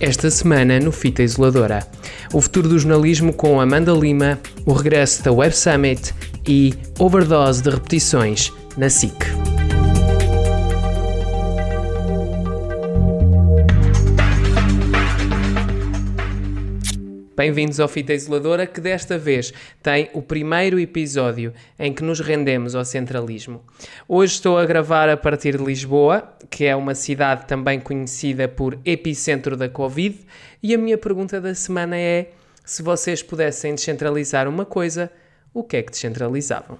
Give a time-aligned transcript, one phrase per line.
[0.00, 1.86] esta semana no Fita Isoladora.
[2.32, 6.14] O futuro do jornalismo com Amanda Lima, o regresso da Web Summit
[6.46, 9.37] e overdose de repetições na SIC.
[17.38, 22.74] Bem-vindos ao Fita Isoladora, que desta vez tem o primeiro episódio em que nos rendemos
[22.74, 23.62] ao centralismo.
[24.08, 28.76] Hoje estou a gravar a partir de Lisboa, que é uma cidade também conhecida por
[28.84, 30.18] epicentro da Covid,
[30.60, 32.32] e a minha pergunta da semana é:
[32.64, 35.08] se vocês pudessem descentralizar uma coisa,
[35.54, 36.76] o que é que descentralizavam?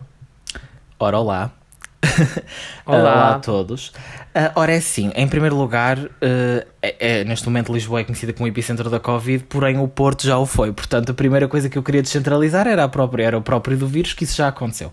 [0.99, 1.53] Ora, olá.
[2.85, 2.99] Olá.
[2.99, 3.93] Olá a todos.
[4.39, 6.09] Uh, ora, é assim, em primeiro lugar, uh,
[6.81, 10.39] é, é, neste momento Lisboa é conhecida como epicentro da Covid, porém o Porto já
[10.39, 10.73] o foi.
[10.73, 13.89] Portanto, a primeira coisa que eu queria descentralizar era, a própria, era o próprio do
[13.89, 14.93] vírus, que isso já aconteceu.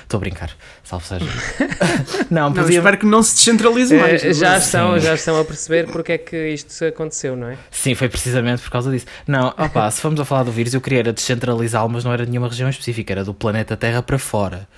[0.00, 0.52] Estou a brincar,
[0.84, 1.26] salvo seja.
[2.30, 2.62] não, podia...
[2.62, 4.24] não, espero que não se descentralize mais.
[4.24, 7.58] É, já, estão, já estão a perceber porque é que isto aconteceu, não é?
[7.72, 9.06] Sim, foi precisamente por causa disso.
[9.26, 12.30] Não, opa, se formos a falar do vírus, eu queria descentralizá-lo, mas não era de
[12.30, 14.68] nenhuma região específica, era do planeta Terra para fora.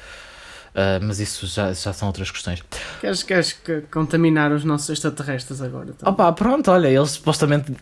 [0.77, 2.62] Uh, mas isso já, já são outras questões.
[3.00, 3.56] Queres, queres
[3.91, 5.88] contaminar os nossos extraterrestres agora?
[5.88, 6.12] Então?
[6.12, 7.74] Opa, pronto, olha, eles supostamente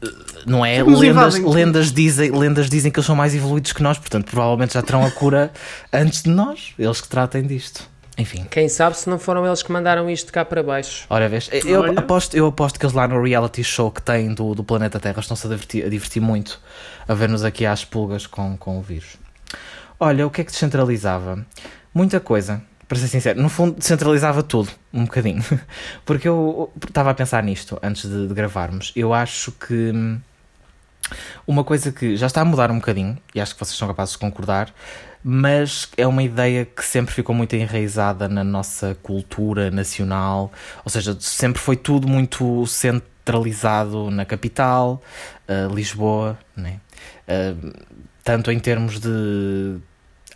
[0.47, 0.81] não é?
[0.81, 4.83] Lendas, lendas, dizem, lendas dizem que eles são mais evoluídos que nós, portanto, provavelmente já
[4.83, 5.53] terão a cura
[5.93, 7.83] antes de nós, eles que tratem disto.
[8.17, 8.47] Enfim.
[8.49, 11.05] Quem sabe se não foram eles que mandaram isto cá para baixo.
[11.11, 11.99] Ora, vês, eu, Olha.
[11.99, 15.19] aposto, eu aposto que eles lá no reality show que têm do, do planeta Terra
[15.19, 16.61] estão-se a divertir, a divertir muito
[17.09, 19.17] a ver-nos aqui às pulgas com, com o vírus.
[19.99, 21.45] Olha, o que é que descentralizava?
[21.93, 25.43] Muita coisa para ser sincero, no fundo descentralizava tudo, um bocadinho.
[26.05, 28.93] Porque eu estava a pensar nisto antes de, de, gravarmos.
[28.95, 30.21] Eu acho que hum,
[31.47, 34.13] uma coisa que já está a mudar um bocadinho, e acho que vocês são capazes
[34.13, 34.73] de concordar,
[35.23, 40.53] mas é uma ideia que sempre ficou muito enraizada na nossa cultura nacional,
[40.85, 45.03] ou seja, sempre foi tudo muito centralizado na capital,
[45.49, 46.79] uh, Lisboa, né?
[47.27, 47.73] Uh,
[48.23, 49.79] tanto em termos de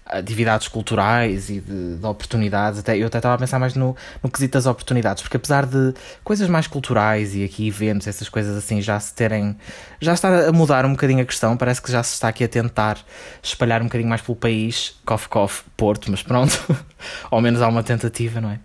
[0.08, 2.80] atividades culturais e de, de, oportunidades.
[2.80, 5.92] Até, eu até estava a pensar mais no, no quesito das oportunidades, porque apesar de
[6.24, 9.56] coisas mais culturais e aqui eventos, essas coisas assim, já se terem.
[10.00, 12.48] já está a mudar um bocadinho a questão, parece que já se está aqui a
[12.48, 12.98] tentar
[13.42, 16.58] espalhar um bocadinho mais pelo país, cof cof, Porto, mas pronto,
[17.30, 18.58] ao menos há uma tentativa, não é?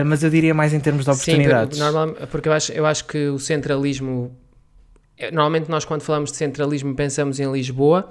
[0.00, 1.78] Uh, mas eu diria mais em termos de oportunidades.
[1.78, 4.34] Sim, normal, porque eu acho, eu acho que o centralismo.
[5.32, 8.10] Normalmente, nós, quando falamos de centralismo, pensamos em Lisboa,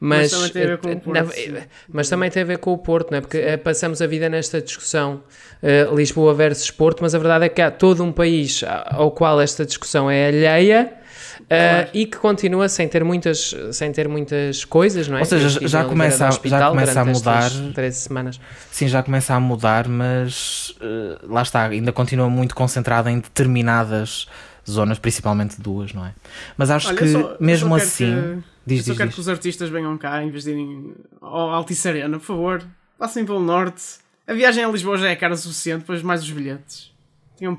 [0.00, 1.52] mas, mas, também tem a ver com o Porto.
[1.52, 3.20] Na, mas também tem a ver com o Porto, não é?
[3.20, 5.22] Porque uh, passamos a vida nesta discussão
[5.62, 9.40] uh, Lisboa versus Porto, mas a verdade é que há todo um país ao qual
[9.40, 10.92] esta discussão é alheia.
[11.34, 11.88] Uh, claro.
[11.92, 15.20] e que continua sem ter muitas sem ter muitas coisas, não é?
[15.20, 18.40] Ou seja, já começa, já começa a mudar 13 semanas.
[18.70, 24.26] Sim, já começa a mudar, mas uh, lá está, ainda continua muito concentrado em determinadas
[24.68, 26.12] zonas, principalmente duas, não é?
[26.56, 28.38] Mas acho Olha, que só, mesmo assim.
[28.38, 29.14] Que Diz, eu só diz, quero diz.
[29.14, 32.64] que os artistas venham cá em vez de irem ao Altice Arena, por favor.
[32.98, 33.82] Passem pelo norte.
[34.26, 36.94] A viagem a Lisboa já é cara o suficiente, depois mais os bilhetes.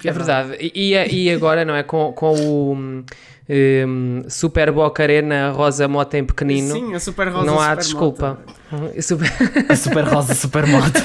[0.06, 0.58] É verdade.
[0.74, 1.84] E, e agora, não é?
[1.84, 3.04] Com, com o um,
[3.50, 6.72] um, Super Boca Arena Rosa Mota em pequenino.
[6.72, 8.40] Sim, a Super Rosa Não há super desculpa.
[9.02, 9.32] Super...
[9.70, 11.00] A Super Rosa Super Mota.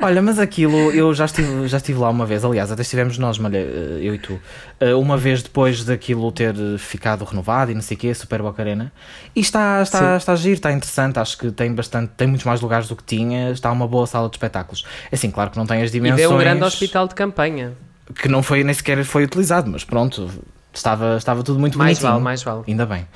[0.00, 3.38] Olha, mas aquilo, eu já estive, já estive lá uma vez, aliás, até estivemos nós,
[3.38, 4.40] malha, eh, eu e tu,
[4.78, 8.62] eh, uma vez depois daquilo ter ficado renovado e não sei o quê, Super Boca
[8.62, 8.92] Arena,
[9.34, 12.60] e está, está, está a giro, está interessante, acho que tem bastante, tem muitos mais
[12.60, 14.84] lugares do que tinha, está uma boa sala de espetáculos.
[15.10, 16.20] É assim, claro que não tem as dimensões...
[16.20, 17.72] E deu um grande hospital de campanha.
[18.14, 20.28] Que não foi, nem sequer foi utilizado, mas pronto,
[20.72, 22.20] estava, estava tudo muito mais bonitinho.
[22.22, 22.64] Mais vale, mais vale.
[22.68, 23.06] Ainda bem.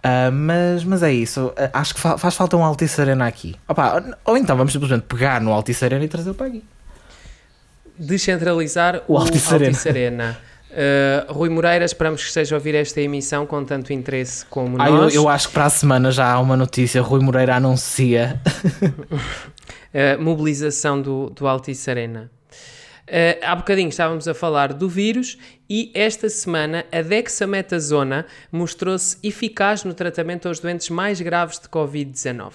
[0.00, 1.48] Uh, mas, mas é isso.
[1.48, 3.54] Uh, acho que fa faz falta um Altice Arena aqui.
[3.68, 6.64] Opa, ou então vamos simplesmente pegar no Altice Arena e trazê-lo para aqui.
[7.98, 10.38] Descentralizar o, o Altice, Altice Arena.
[10.70, 14.88] Uh, Rui Moreira, esperamos que esteja a ouvir esta emissão com tanto interesse como ah,
[14.88, 15.14] nós.
[15.14, 17.02] Eu, eu, acho que para a semana já há uma notícia.
[17.02, 18.40] Rui Moreira anuncia
[20.18, 22.30] mobilização do, do Altice Arena.
[23.06, 25.36] Uh, há bocadinho estávamos a falar do vírus
[25.70, 32.52] e esta semana a dexametasona mostrou-se eficaz no tratamento aos doentes mais graves de Covid-19.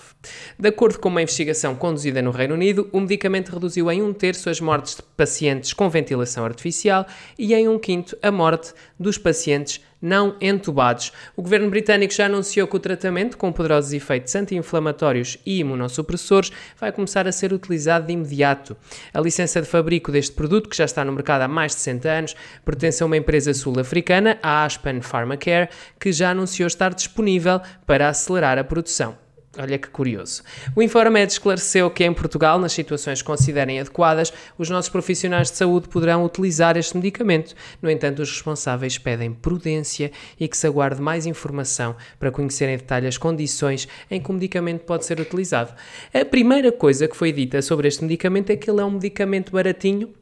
[0.59, 4.49] De acordo com uma investigação conduzida no Reino Unido, o medicamento reduziu em um terço
[4.49, 7.05] as mortes de pacientes com ventilação artificial
[7.39, 11.11] e em um quinto a morte dos pacientes não entubados.
[11.35, 16.91] O governo britânico já anunciou que o tratamento, com poderosos efeitos anti-inflamatórios e imunossupressores, vai
[16.91, 18.77] começar a ser utilizado de imediato.
[19.11, 22.09] A licença de fabrico deste produto, que já está no mercado há mais de 60
[22.09, 25.69] anos, pertence a uma empresa sul-africana, a Aspen Pharmacare,
[25.99, 29.17] que já anunciou estar disponível para acelerar a produção.
[29.57, 30.43] Olha que curioso.
[30.75, 35.55] O Infomed esclareceu que em Portugal, nas situações que considerem adequadas, os nossos profissionais de
[35.55, 37.55] saúde poderão utilizar este medicamento.
[37.81, 42.77] No entanto, os responsáveis pedem prudência e que se aguarde mais informação para conhecerem em
[42.77, 45.73] detalhe as condições em que o medicamento pode ser utilizado.
[46.13, 49.53] A primeira coisa que foi dita sobre este medicamento é que ele é um medicamento
[49.53, 50.13] baratinho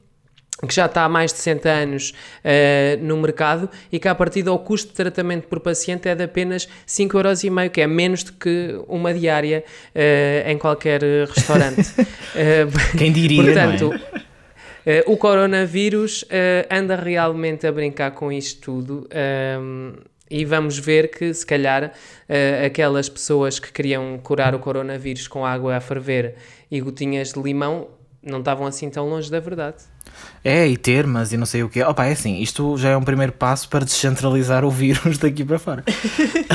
[0.55, 4.44] que já está há mais de 60 anos uh, no mercado e que a partir
[4.44, 8.79] do custo de tratamento por paciente é de apenas 5,5€, que é menos do que
[8.88, 9.63] uma diária
[9.95, 11.81] uh, em qualquer restaurante.
[11.81, 12.03] uh,
[12.97, 13.94] Quem diria, portanto,
[14.85, 15.03] é?
[15.07, 16.25] o coronavírus
[16.69, 19.07] anda realmente a brincar com isto tudo.
[19.59, 19.94] Um,
[20.29, 21.94] e vamos ver que, se calhar,
[22.65, 26.35] aquelas pessoas que queriam curar o coronavírus com água a ferver
[26.71, 27.88] e gotinhas de limão
[28.23, 29.83] não estavam assim tão longe da verdade.
[30.44, 31.81] É, e termas e não sei o quê.
[31.83, 35.57] Opa, é assim, isto já é um primeiro passo para descentralizar o vírus daqui para
[35.57, 35.83] fora.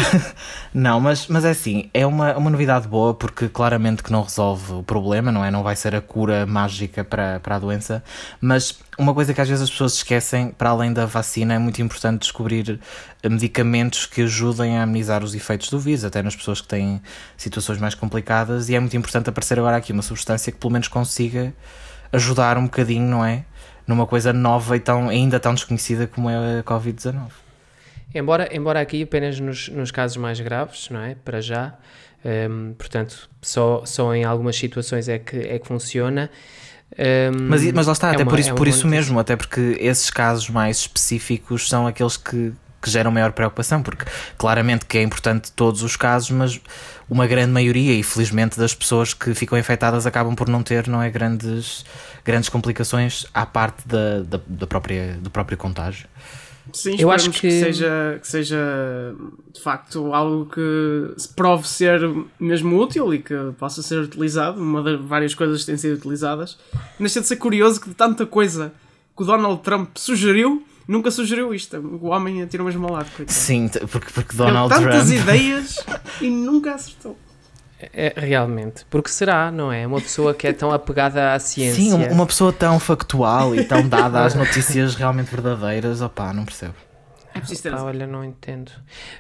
[0.75, 4.75] não, mas, mas é assim, é uma, uma novidade boa porque claramente que não resolve
[4.75, 5.51] o problema, não é?
[5.51, 8.05] Não vai ser a cura mágica para, para a doença,
[8.41, 11.81] mas uma coisa que às vezes as pessoas esquecem, para além da vacina, é muito
[11.81, 12.81] importante descobrir
[13.25, 17.01] medicamentos que ajudem a amenizar os efeitos do vírus, até nas pessoas que têm
[17.37, 20.89] situações mais complicadas, e é muito importante aparecer agora aqui uma substância que pelo menos
[20.89, 21.55] consiga
[22.13, 23.45] ajudar um bocadinho, não é?
[23.87, 27.31] Numa coisa nova e tão, ainda tão desconhecida como é a Covid-19.
[28.15, 31.15] Embora, embora aqui apenas nos, nos casos mais graves, não é?
[31.15, 31.75] Para já,
[32.25, 36.31] um, portanto, só, só em algumas situações é que, é que funciona.
[36.99, 39.37] Um, mas, mas lá está, é até uma, por isso, é por isso mesmo, até
[39.37, 44.05] porque esses casos mais específicos são aqueles que, que geram maior preocupação, porque
[44.37, 46.61] claramente que é importante todos os casos, mas
[47.09, 51.03] uma grande maioria, e felizmente das pessoas que ficam infectadas acabam por não ter não
[51.03, 51.85] é, grandes,
[52.25, 56.07] grandes complicações à parte da, da, da própria, do próprio contágio.
[56.73, 57.41] Sim, eu acho que...
[57.41, 57.51] que...
[57.51, 58.59] seja, que seja
[59.53, 62.01] de facto algo que se prove ser
[62.39, 64.61] mesmo útil e que possa ser utilizado.
[64.61, 66.59] Uma das várias coisas que têm sido utilizadas.
[66.99, 68.73] Deixa de ser curioso que de tanta coisa
[69.17, 71.77] que o Donald Trump sugeriu, nunca sugeriu isto.
[71.77, 73.11] O homem atira mesmo ao lado.
[73.15, 73.39] Coitado.
[73.39, 74.91] Sim, porque, porque Donald Trump.
[74.91, 75.85] tantas ideias
[76.21, 77.17] e nunca acertou.
[77.81, 79.87] É, realmente, porque será, não é?
[79.87, 81.81] Uma pessoa que é tão apegada à ciência.
[81.81, 86.75] Sim, uma pessoa tão factual e tão dada às notícias realmente verdadeiras, opá, não percebo.
[87.33, 87.73] É preciso ter.
[87.73, 88.73] Opa, olha, não entendo.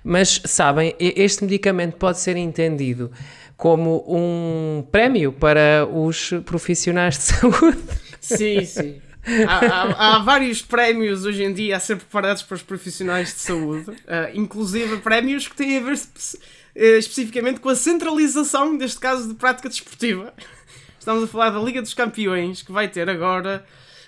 [0.02, 3.12] Mas sabem, este medicamento pode ser entendido
[3.56, 7.78] como um prémio para os profissionais de saúde.
[8.20, 9.00] Sim, sim.
[9.46, 13.40] Há, há, há, vários prémios hoje em dia a ser preparados para os profissionais de
[13.40, 13.96] saúde, uh,
[14.34, 19.68] inclusive prémios que têm a ver uh, especificamente com a centralização, neste caso, de prática
[19.68, 20.32] desportiva.
[20.98, 23.64] Estamos a falar da Liga dos Campeões, que vai ter agora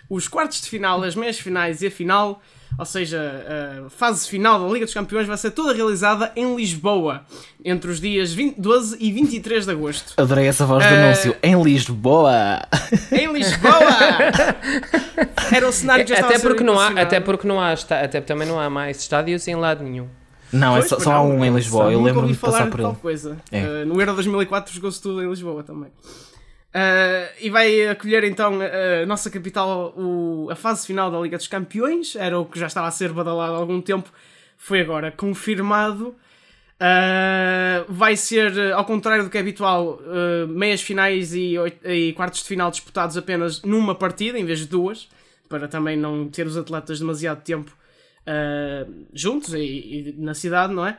[0.08, 2.42] os quartos de final, as meias finais e a final
[2.78, 7.24] ou seja, a fase final da Liga dos Campeões vai ser toda realizada em Lisboa,
[7.64, 10.14] entre os dias 20, 12 e 23 de agosto.
[10.16, 11.36] Adorei essa voz do uh, anúncio.
[11.42, 12.62] Em Lisboa!
[13.12, 13.80] Em Lisboa!
[15.52, 18.46] Era o cenário que já até porque não há Até porque não há, até também
[18.46, 20.08] não há mais estádios em lado nenhum.
[20.52, 21.92] Não, é pois, é só, só há um em Lisboa.
[21.92, 22.94] Eu lembro-me de passar por ele.
[23.00, 23.36] Coisa.
[23.52, 23.62] É.
[23.62, 25.90] Uh, no Euro 2004 jogou-se tudo em Lisboa também.
[26.70, 31.48] Uh, e vai acolher então a, nossa capital o, a fase final da Liga dos
[31.48, 34.10] Campeões, era o que já estava a ser badalado há algum tempo,
[34.56, 36.14] foi agora confirmado.
[36.80, 42.40] Uh, vai ser, ao contrário do que é habitual, uh, meias finais e, e, quartos
[42.40, 45.08] de final disputados apenas numa partida em vez de duas,
[45.48, 47.76] para também não ter os atletas demasiado tempo
[49.12, 50.96] juntos e, e na cidade, não é?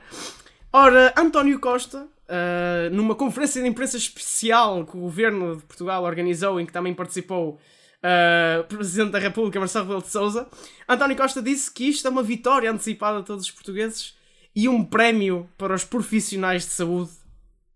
[0.73, 6.59] Ora, António Costa, uh, numa conferência de imprensa especial que o governo de Portugal organizou,
[6.59, 7.59] em que também participou
[8.01, 10.47] uh, o Presidente da República, Marcelo Rebelo de Souza,
[10.87, 14.15] António Costa disse que isto é uma vitória antecipada a todos os portugueses
[14.55, 17.11] e um prémio para os profissionais de saúde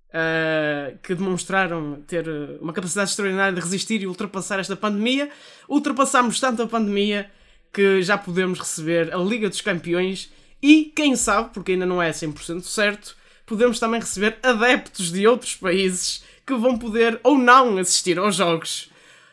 [0.10, 2.28] uh, que demonstraram ter
[2.62, 5.30] uma capacidade extraordinária de resistir e ultrapassar esta pandemia.
[5.70, 7.30] Ultrapassamos tanto a pandemia
[7.74, 10.32] que já podemos receber a Liga dos Campeões
[10.62, 13.16] e, quem sabe, porque ainda não é 100% certo,
[13.46, 18.90] podemos também receber adeptos de outros países que vão poder ou não assistir aos jogos.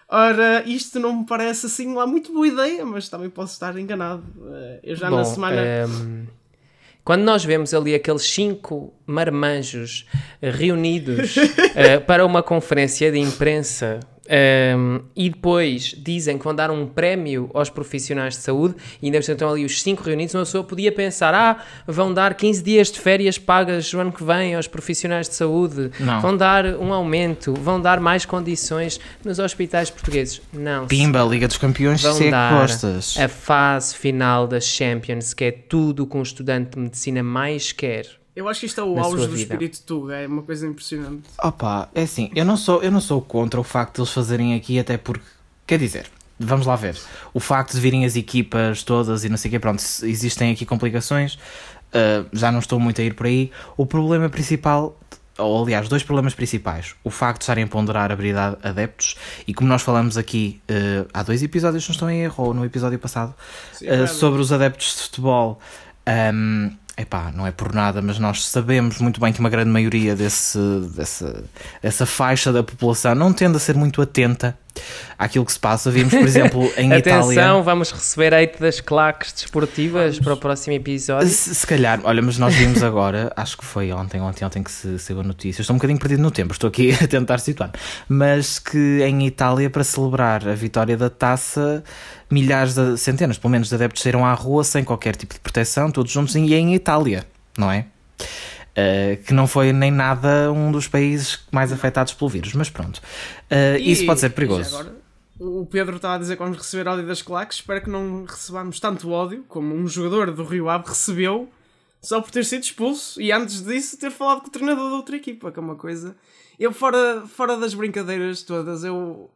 [0.08, 4.22] Ora, isto não me parece assim lá muito boa ideia, mas também posso estar enganado.
[4.52, 5.56] Eh, eu já Bom, na semana.
[5.56, 6.26] Um, ehm,
[7.04, 10.06] quando nós vemos ali aqueles cinco marmanjos
[10.40, 14.00] reunidos uh, para uma conferência de imprensa
[14.32, 19.18] um, e depois dizem que vão dar um prémio aos profissionais de saúde, e ainda
[19.18, 22.98] estão ali os cinco reunidos, uma pessoa podia pensar: ah, vão dar 15 dias de
[22.98, 26.20] férias pagas o ano que vem aos profissionais de saúde, Não.
[26.20, 30.40] vão dar um aumento, vão dar mais condições nos hospitais portugueses.
[30.52, 30.86] Não.
[30.86, 32.66] Pimba, Liga dos Campeões, vão dar
[33.18, 38.21] a fase final da Champions, que é tudo que um estudante de medicina mais quer
[38.34, 41.24] Eu acho que isto é o auge do espírito Tuga, é uma coisa impressionante.
[41.42, 44.54] Opa, é assim, eu não sou, eu não sou contra o facto de eles fazerem
[44.54, 45.24] aqui, até porque,
[45.66, 46.06] quer dizer,
[46.38, 46.98] vamos lá ver,
[47.34, 50.64] o facto de virem as equipas todas e não sei o quê, pronto, existem aqui
[50.64, 53.50] complicações, uh, já não estou muito a ir por aí.
[53.76, 54.98] O problema principal,
[55.36, 59.14] ou aliás, dois problemas principais, o facto de estarem a ponderar abrir adeptos,
[59.46, 62.64] e como nós falamos aqui uh, há dois episódios, não estou em erro, ou no
[62.64, 63.34] episódio passado,
[63.74, 65.60] Sim, Uh, sobre os adeptos de futebol.
[66.34, 70.14] Um, epá, não é por nada, mas nós sabemos muito bem que uma grande maioria
[70.14, 70.58] desse,
[70.94, 71.44] dessa,
[71.82, 74.56] dessa faixa da população não tende a ser muito atenta
[75.18, 75.90] àquilo que se passa.
[75.90, 77.62] Vimos, por exemplo, em Atenção, Itália.
[77.62, 81.28] vamos receber hate das claques desportivas para o próximo episódio.
[81.28, 84.70] Se, se calhar, olha, mas nós vimos agora, acho que foi ontem, ontem, ontem que
[84.70, 85.62] se saiu a notícia.
[85.62, 87.70] Estou um bocadinho perdido no tempo, estou aqui a tentar situar.
[88.08, 91.82] Mas que em Itália, para celebrar a vitória da taça,
[92.30, 95.90] milhares de centenas, pelo menos, de adeptos saíram à rua sem qualquer tipo de proteção,
[95.90, 97.24] todos juntos, e é em Itália,
[97.56, 97.86] não é?
[98.72, 102.96] Uh, que não foi nem nada um dos países mais afetados pelo vírus, mas pronto.
[103.50, 104.74] Uh, E- isso pode ser perigoso.
[104.74, 104.96] agora,
[105.38, 107.58] o Pedro está a dizer que vamos receber ódio das claques.
[107.58, 111.50] Espero que não recebamos tanto ódio como um jogador do Rio Ave recebeu
[112.00, 115.16] só por ter sido expulso e antes disso ter falado com o treinador da outra
[115.16, 116.16] equipa, que é uma coisa.
[116.58, 119.30] Eu, fora, fora das brincadeiras todas, eu,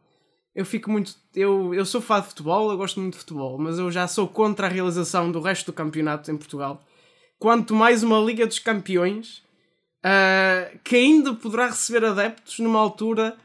[0.55, 1.13] eu fico muito.
[1.35, 4.27] Eu, eu sou fã de futebol, eu gosto muito de futebol, mas eu já sou
[4.27, 6.81] contra a realização do resto do campeonato em Portugal.
[7.39, 9.43] Quanto mais uma Liga dos Campeões
[10.03, 13.35] ah, que ainda poderá receber adeptos numa altura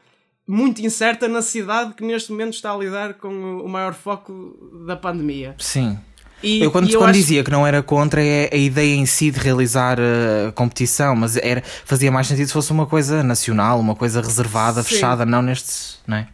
[0.47, 3.29] muito incerta na cidade que neste momento está a lidar com
[3.61, 5.55] o maior foco da pandemia.
[5.57, 5.97] Sim.
[6.43, 9.05] E, Eu quando, e quando acho- dizia que não era contra é a ideia em
[9.05, 13.79] si de realizar a competição, mas era, fazia mais sentido se fosse uma coisa nacional,
[13.79, 14.89] uma coisa reservada, Sim.
[14.89, 15.93] fechada, não nestes.
[16.05, 16.27] Não é?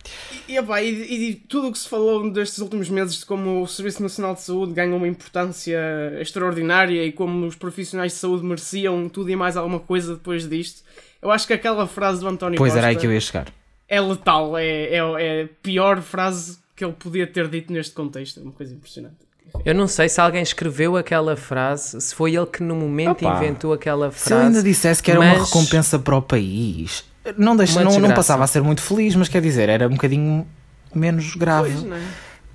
[0.47, 0.89] E, epá, e,
[1.29, 4.41] e tudo o que se falou destes últimos meses de como o Serviço Nacional de
[4.41, 5.77] Saúde ganha uma importância
[6.19, 10.81] extraordinária e como os profissionais de saúde mereciam tudo e mais alguma coisa depois disto,
[11.21, 13.47] eu acho que aquela frase do António Pois Costa era aí que eu ia chegar.
[13.87, 18.39] é letal, é, é, é a pior frase que ele podia ter dito neste contexto,
[18.39, 19.17] é uma coisa impressionante.
[19.65, 23.38] Eu não sei se alguém escreveu aquela frase, se foi ele que no momento Opa,
[23.38, 24.46] inventou aquela Se ele frase.
[24.48, 27.03] ainda dissesse que era uma mas- recompensa para o país,
[27.38, 29.91] não, deixa, Uma não, não passava a ser muito feliz, mas quer dizer, era um
[29.91, 30.48] bocadinho
[30.94, 31.72] menos grave.
[31.72, 32.01] Pois, não é?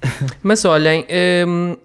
[0.43, 1.07] Mas olhem,
[1.49, 1.77] hum,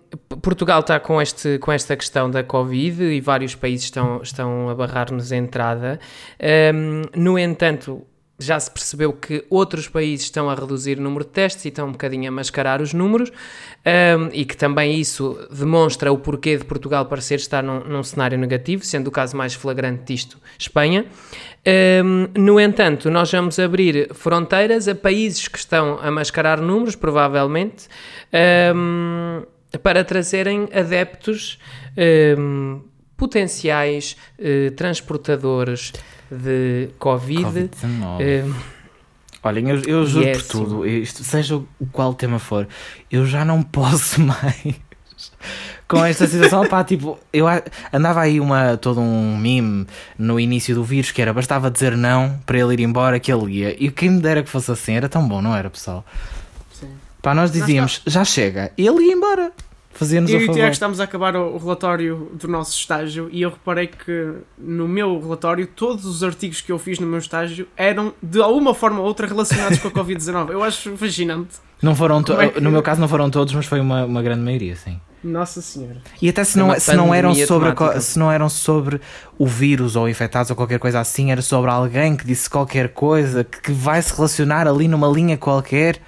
[0.41, 4.75] Portugal está com, este, com esta questão da Covid e vários países estão, estão a
[4.75, 5.97] barrar-nos a entrada.
[6.73, 8.01] Hum, no entanto,
[8.39, 11.89] já se percebeu que outros países estão a reduzir o número de testes e estão
[11.89, 16.63] um bocadinho a mascarar os números hum, e que também isso demonstra o porquê de
[16.63, 21.05] Portugal parecer estar num, num cenário negativo, sendo o caso mais flagrante disto Espanha.
[22.03, 27.87] Hum, no entanto, nós vamos abrir fronteiras a países que estão a mascarar números, provavelmente,
[28.73, 29.43] hum,
[29.83, 31.59] para trazerem adeptos
[33.19, 35.91] potenciais eh, transportadores
[36.31, 37.43] de Covid.
[37.43, 38.45] Covid-19.
[38.45, 38.53] Hum,
[39.41, 40.49] Olhem, eu, eu juro é por assim.
[40.49, 42.67] tudo, isto, seja o qual tema for,
[43.09, 44.75] eu já não posso mais
[45.87, 46.67] com esta situação.
[46.67, 47.45] Pá, tipo, eu
[47.91, 52.37] andava aí uma, todo um meme no início do vírus que era bastava dizer não
[52.45, 53.75] para ele ir embora que ele ia.
[53.83, 56.05] E quem me dera que fosse assim, era tão bom, não era, pessoal?
[56.73, 56.89] Sim.
[57.21, 59.51] Pá, nós dizíamos, já chega, e ele ia embora.
[59.91, 60.53] Fazia-nos Eu a e o.
[60.53, 64.87] Tiago estamos a acabar o, o relatório do nosso estágio e eu reparei que no
[64.87, 68.99] meu relatório todos os artigos que eu fiz no meu estágio eram de alguma forma
[68.99, 70.51] ou outra relacionados com a Covid-19.
[70.51, 71.55] Eu acho fascinante.
[71.81, 74.41] Não foram é que- No meu caso não foram todos, mas foi uma, uma grande
[74.41, 74.99] maioria, sim.
[75.21, 75.97] Nossa Senhora.
[76.21, 79.01] E até se É não, se não eram sobre a se não eram sobre
[79.37, 83.43] o vírus ou infectados ou qualquer coisa assim, era sobre alguém que disse qualquer coisa
[83.43, 85.99] que, que vai se relacionar ali numa linha qualquer.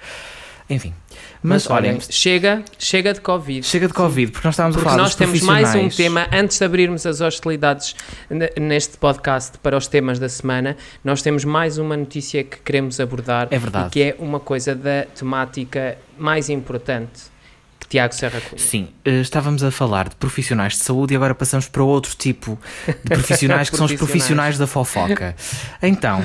[0.70, 0.94] Enfim.
[1.42, 3.66] Mas, mas olhem, chega, chega de Covid.
[3.66, 6.58] chega de Covid, porque nós estávamos Porque a falar nós temos mais um tema, antes
[6.58, 7.96] de abrirmos as hostilidades
[8.30, 13.00] ne- neste podcast para os temas da semana, nós temos mais uma notícia que queremos
[13.00, 13.88] abordar É verdade.
[13.88, 17.31] e que é uma coisa da temática mais importante
[17.86, 18.58] Tiago Serra Cunha.
[18.58, 22.58] Sim, eh, estávamos a falar de profissionais de saúde e agora passamos para outro tipo
[22.86, 25.34] de profissionais que são os profissionais da fofoca.
[25.82, 26.20] Então,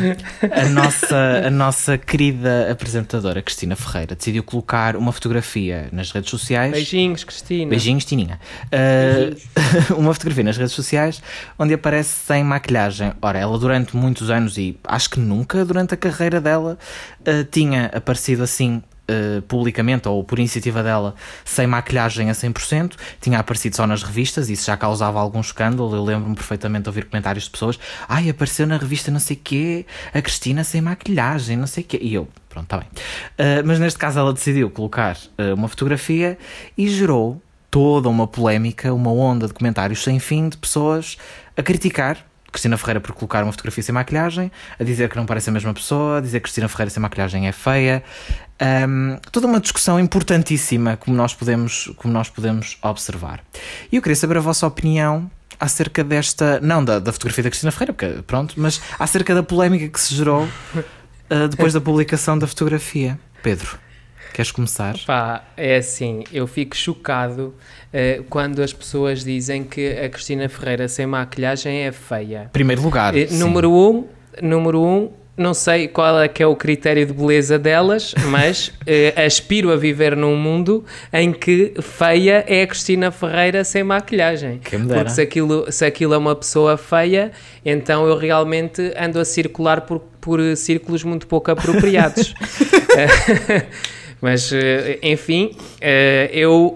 [0.52, 6.72] a nossa, a nossa querida apresentadora Cristina Ferreira decidiu colocar uma fotografia nas redes sociais.
[6.72, 7.70] Beijinhos, Cristina.
[7.70, 8.40] Beijinhos, Tininha.
[8.68, 11.22] Uh, uma fotografia nas redes sociais
[11.58, 13.14] onde aparece sem maquilhagem.
[13.22, 16.78] Ora, ela durante muitos anos e acho que nunca durante a carreira dela
[17.22, 18.82] uh, tinha aparecido assim.
[19.10, 24.50] Uh, publicamente ou por iniciativa dela sem maquilhagem a 100%, tinha aparecido só nas revistas,
[24.50, 25.96] isso já causava algum escândalo.
[25.96, 29.86] Eu lembro-me perfeitamente de ouvir comentários de pessoas: ai, apareceu na revista não sei quê,
[30.14, 32.00] a Cristina sem maquilhagem, não sei quê.
[32.02, 32.88] E eu, pronto, está bem.
[32.88, 36.38] Uh, mas neste caso ela decidiu colocar uh, uma fotografia
[36.78, 41.18] e gerou toda uma polémica, uma onda de comentários sem fim de pessoas
[41.56, 42.26] a criticar
[42.58, 45.72] Cristina Ferreira por colocar uma fotografia sem maquilhagem, a dizer que não parece a mesma
[45.76, 48.04] pessoa, a dizer que Cristina Ferreira sem maquilhagem é feia.
[48.60, 53.42] Um, toda uma discussão importantíssima como nós podemos, como nós podemos observar.
[53.92, 57.72] E eu queria saber a vossa opinião acerca desta, não da, da fotografia da Cristina
[57.72, 62.48] Ferreira, porque, pronto, mas acerca da polémica que se gerou uh, depois da publicação da
[62.48, 63.20] fotografia.
[63.44, 63.78] Pedro.
[64.34, 64.96] Queres começar?
[65.06, 67.54] Pá, é assim, eu fico chocado
[67.94, 72.50] uh, quando as pessoas dizem que a Cristina Ferreira sem maquilhagem é feia.
[72.54, 73.14] Primeiro lugar.
[73.16, 74.08] Uh, número um,
[74.42, 79.26] número um, não sei qual é que é o critério de beleza delas, mas uh,
[79.26, 84.60] aspiro a viver num mundo em que feia é a Cristina Ferreira sem maquilhagem.
[84.64, 85.02] Quem me dera.
[85.02, 87.32] Porque se aquilo, se aquilo é uma pessoa feia,
[87.64, 92.34] então eu realmente ando a circular por, por círculos muito pouco apropriados.
[94.22, 94.56] mas, uh,
[95.02, 96.74] enfim, uh, eu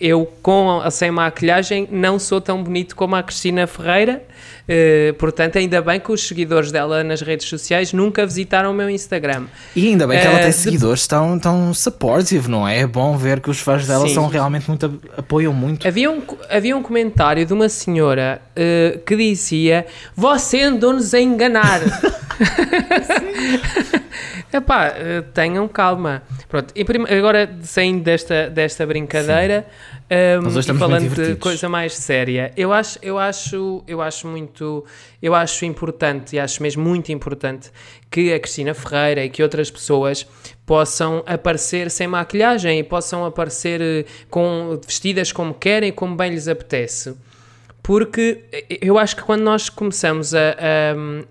[0.00, 4.22] eu com a sem maquilhagem não sou tão bonito como a Cristina Ferreira,
[4.68, 8.90] uh, portanto ainda bem que os seguidores dela nas redes sociais nunca visitaram o meu
[8.90, 9.46] Instagram.
[9.74, 12.80] E ainda bem que ela tem seguidores tão, tão supportive, não é?
[12.80, 14.14] É bom ver que os fãs dela sim.
[14.14, 15.86] são realmente muito, apoiam muito.
[15.86, 21.80] Havia um, havia um comentário de uma senhora uh, que dizia, você andou-nos a enganar.
[24.52, 24.94] Epá,
[25.34, 26.22] tenham calma.
[26.48, 26.84] Pronto, e
[27.14, 29.66] agora saindo desta, desta brincadeira,
[30.10, 34.84] um, falando de coisa mais séria, eu acho, eu acho, eu acho muito,
[35.20, 37.70] eu acho importante e acho mesmo muito importante
[38.10, 40.26] que a Cristina Ferreira e que outras pessoas
[40.64, 46.48] possam aparecer sem maquilhagem e possam aparecer eh, com vestidas como querem, como bem lhes
[46.48, 47.14] apetece
[47.88, 48.44] porque
[48.82, 50.50] eu acho que quando nós começamos a,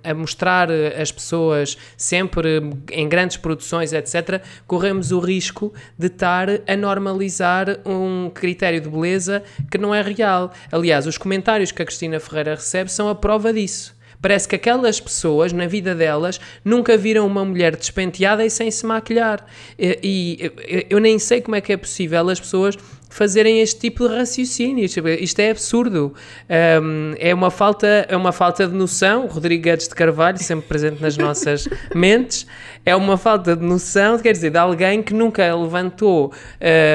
[0.04, 2.60] a, a, mostrar as pessoas sempre
[2.92, 9.44] em grandes produções, etc., corremos o risco de estar a normalizar um critério de beleza
[9.70, 10.52] que não é real.
[10.72, 13.96] Aliás, os comentários que a Cristina Ferreira recebe são a prova disso.
[14.20, 18.84] Parece que aquelas pessoas, na vida delas, nunca viram uma mulher despenteada e sem se
[18.86, 19.46] maquilhar.
[19.78, 22.76] E, e eu nem sei como é que é possível as pessoas
[23.18, 24.86] fazerem este tipo de raciocínio.
[24.86, 26.14] Isto é absurdo.
[26.84, 29.26] Um, é, uma falta, é uma falta de noção.
[29.26, 32.46] O Rodrigo Guedes de Carvalho, sempre presente nas nossas mentes,
[32.86, 36.32] é uma falta de noção, quer dizer, de alguém que nunca levantou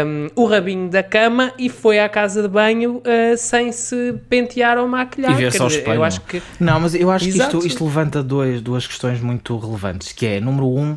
[0.06, 4.78] um, o rabinho da cama e foi à casa de banho uh, sem se pentear
[4.78, 5.32] ou maquilhar.
[5.32, 7.50] E ver só dizer, eu acho que Não, mas eu acho Exato.
[7.50, 10.96] que isto, isto levanta dois, duas questões muito relevantes, que é, número um,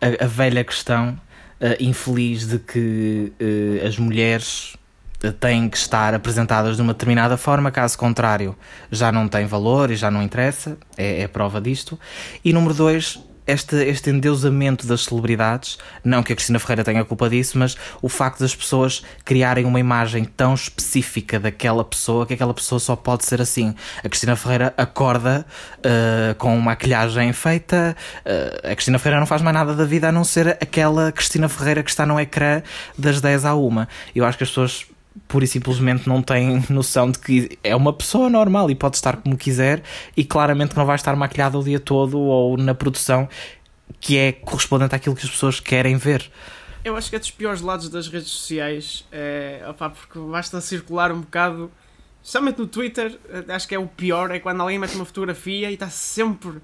[0.00, 1.18] a, a velha questão
[1.60, 4.76] uh, infeliz de que uh, as mulheres
[5.22, 8.56] eh, têm que estar apresentadas de uma determinada forma, caso contrário,
[8.90, 11.98] já não tem valor e já não interessa, é, é prova disto.
[12.44, 17.28] E número dois, este, este endeusamento das celebridades, não que a Cristina Ferreira tenha culpa
[17.30, 22.52] disso, mas o facto das pessoas criarem uma imagem tão específica daquela pessoa que aquela
[22.52, 23.74] pessoa só pode ser assim.
[24.04, 25.46] A Cristina Ferreira acorda
[25.78, 30.12] uh, com maquilhagem feita, uh, a Cristina Ferreira não faz mais nada da vida a
[30.12, 32.62] não ser aquela Cristina Ferreira que está no ecrã
[32.98, 33.86] das 10 à 1.
[34.14, 34.86] Eu acho que as pessoas
[35.26, 39.16] pura e simplesmente não tem noção de que é uma pessoa normal e pode estar
[39.16, 39.82] como quiser
[40.16, 43.28] e claramente não vai estar maquilhada o dia todo ou na produção
[44.00, 46.30] que é correspondente àquilo que as pessoas querem ver.
[46.84, 51.10] Eu acho que é dos piores lados das redes sociais, é, opa, porque basta circular
[51.10, 51.70] um bocado,
[52.22, 55.70] especialmente no Twitter, eh, acho que é o pior, é quando alguém mete uma fotografia
[55.70, 56.58] e está sempre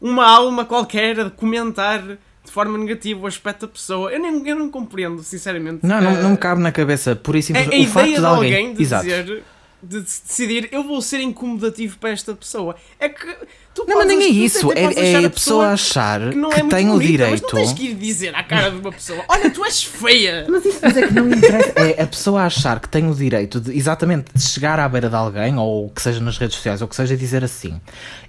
[0.00, 4.10] uma alma qualquer a comentar de forma negativa o aspecto da pessoa.
[4.12, 5.80] Eu, nem, eu não compreendo, sinceramente.
[5.82, 7.16] Não, não, não me cabe na cabeça.
[7.16, 9.04] Por isso, a, a o facto de, de alguém, alguém de Exato.
[9.04, 9.44] dizer
[9.84, 12.74] de decidir eu vou ser incomodativo para esta pessoa.
[12.98, 13.26] É que
[13.74, 14.72] tu Não, mas nem é isso.
[14.72, 17.30] É, é a pessoa achar que, não que é tem o direito.
[17.30, 20.46] Mas não tens que ir dizer à cara de uma pessoa: Olha, tu és feia.
[20.48, 21.72] Mas isso mas é que não interessa.
[21.76, 25.16] É a pessoa achar que tem o direito de exatamente de chegar à beira de
[25.16, 27.80] alguém, ou que seja nas redes sociais, ou que seja dizer assim: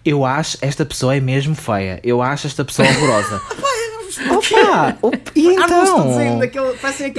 [0.03, 1.99] Eu acho esta pessoa é mesmo feia.
[2.03, 3.41] Eu acho esta pessoa horrorosa.
[4.29, 4.97] Opa!
[5.35, 6.39] e então?
[6.39, 6.73] Daquele,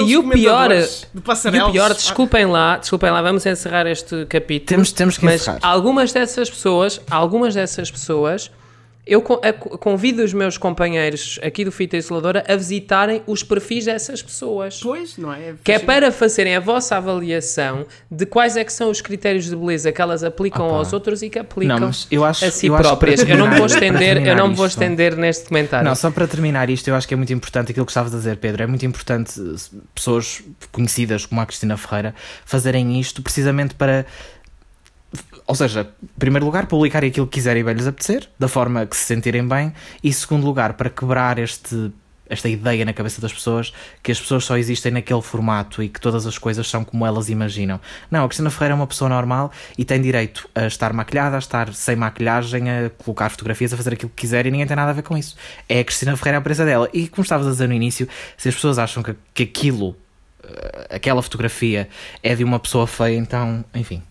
[0.07, 4.67] e o pior, e o pior, desculpem lá, desculpem lá, vamos encerrar este capítulo.
[4.67, 5.59] Temos, temos que mas encerrar.
[5.63, 8.51] algumas dessas pessoas, algumas dessas pessoas
[9.07, 14.81] eu convido os meus companheiros aqui do Fita Isoladora a visitarem os perfis dessas pessoas.
[14.83, 15.55] Pois, não é?
[15.63, 19.55] Que é para fazerem a vossa avaliação de quais é que são os critérios de
[19.55, 20.77] beleza que elas aplicam Opa.
[20.79, 23.21] aos outros e que aplicam não, eu acho, a si eu próprias.
[23.21, 25.89] Eu não vou estender, eu não vou estender neste comentário.
[25.89, 28.17] Não, só para terminar isto, eu acho que é muito importante aquilo que estavas a
[28.17, 28.65] dizer, Pedro.
[28.65, 29.41] É muito importante
[29.95, 30.43] pessoas
[30.73, 32.13] conhecidas como a Cristina Ferreira
[32.45, 34.05] fazerem isto precisamente para
[35.47, 38.97] ou seja, em primeiro lugar, publicarem aquilo que quiserem bem lhes apetecer, da forma que
[38.97, 41.93] se sentirem bem, e segundo lugar, para quebrar este
[42.29, 46.01] esta ideia na cabeça das pessoas que as pessoas só existem naquele formato e que
[46.01, 47.81] todas as coisas são como elas imaginam.
[48.11, 51.39] Não, a Cristina Ferreira é uma pessoa normal e tem direito a estar maquilhada, a
[51.39, 54.91] estar sem maquilhagem, a colocar fotografias, a fazer aquilo que quiser e ninguém tem nada
[54.91, 55.37] a ver com isso.
[55.69, 56.89] É a Cristina Ferreira a presa dela.
[56.93, 59.97] E como estavas a dizer no início, se as pessoas acham que, que aquilo,
[60.43, 61.89] eh, aquela fotografia
[62.23, 64.03] é de uma pessoa feia, então, enfim,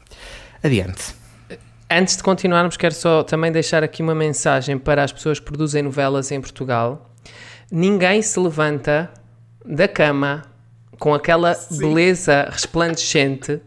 [0.63, 1.24] adiante.
[1.89, 5.83] Antes de continuarmos, quero só também deixar aqui uma mensagem para as pessoas que produzem
[5.83, 7.13] novelas em Portugal.
[7.71, 9.11] Ninguém se levanta
[9.63, 10.43] da cama
[10.97, 11.77] com aquela Sim.
[11.77, 13.61] beleza resplandecente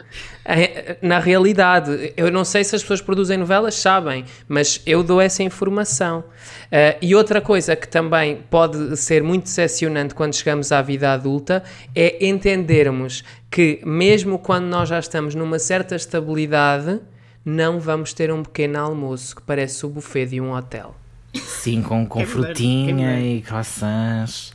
[1.02, 2.12] na realidade.
[2.16, 6.20] Eu não sei se as pessoas que produzem novelas sabem, mas eu dou essa informação.
[6.20, 11.62] Uh, e outra coisa que também pode ser muito decepcionante quando chegamos à vida adulta
[11.94, 17.00] é entendermos que, mesmo quando nós já estamos numa certa estabilidade
[17.48, 20.94] não vamos ter um pequeno almoço que parece o buffet de um hotel.
[21.34, 24.52] Sim, com, com frutinha e croissants.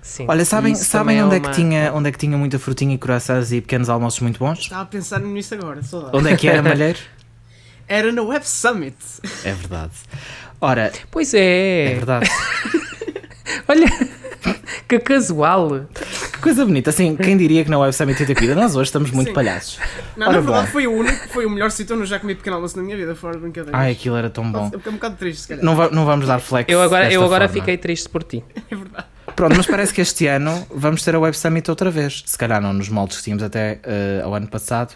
[0.00, 1.48] Sim, Olha, sabem, sabem é onde, é uma...
[1.48, 4.58] que tinha, onde é que tinha muita frutinha e croissants e pequenos almoços muito bons?
[4.58, 6.16] Estava a pensar nisso agora, saudade.
[6.16, 6.98] Onde é que era, Malheiro?
[7.86, 8.96] era no Web Summit.
[9.44, 9.92] É verdade.
[10.60, 10.92] Ora...
[11.10, 11.92] Pois é.
[11.92, 12.30] É verdade.
[13.68, 13.86] Olha,
[14.88, 15.86] que casual.
[16.40, 16.90] Coisa bonita.
[16.90, 18.54] Assim, quem diria que na Web Summit tem cuida?
[18.54, 19.34] Nós hoje estamos muito Sim.
[19.34, 19.78] palhaços.
[20.16, 20.72] Não, Ora, na verdade bom.
[20.72, 22.96] foi o único, foi o melhor sítio onde eu já comi pequeno almoço na minha
[22.96, 23.76] vida, fora de brincadeira.
[23.76, 24.70] Ai, aquilo era tão bom.
[24.72, 25.64] Eu fiquei um bocado triste, se calhar.
[25.64, 26.72] Não, va não vamos dar flex.
[26.72, 28.42] Eu agora, eu agora fiquei triste por ti.
[28.70, 29.06] É verdade.
[29.34, 32.22] Pronto, mas parece que este ano vamos ter a Web Summit outra vez.
[32.26, 34.94] Se calhar não nos moldes que tínhamos até uh, ao ano passado,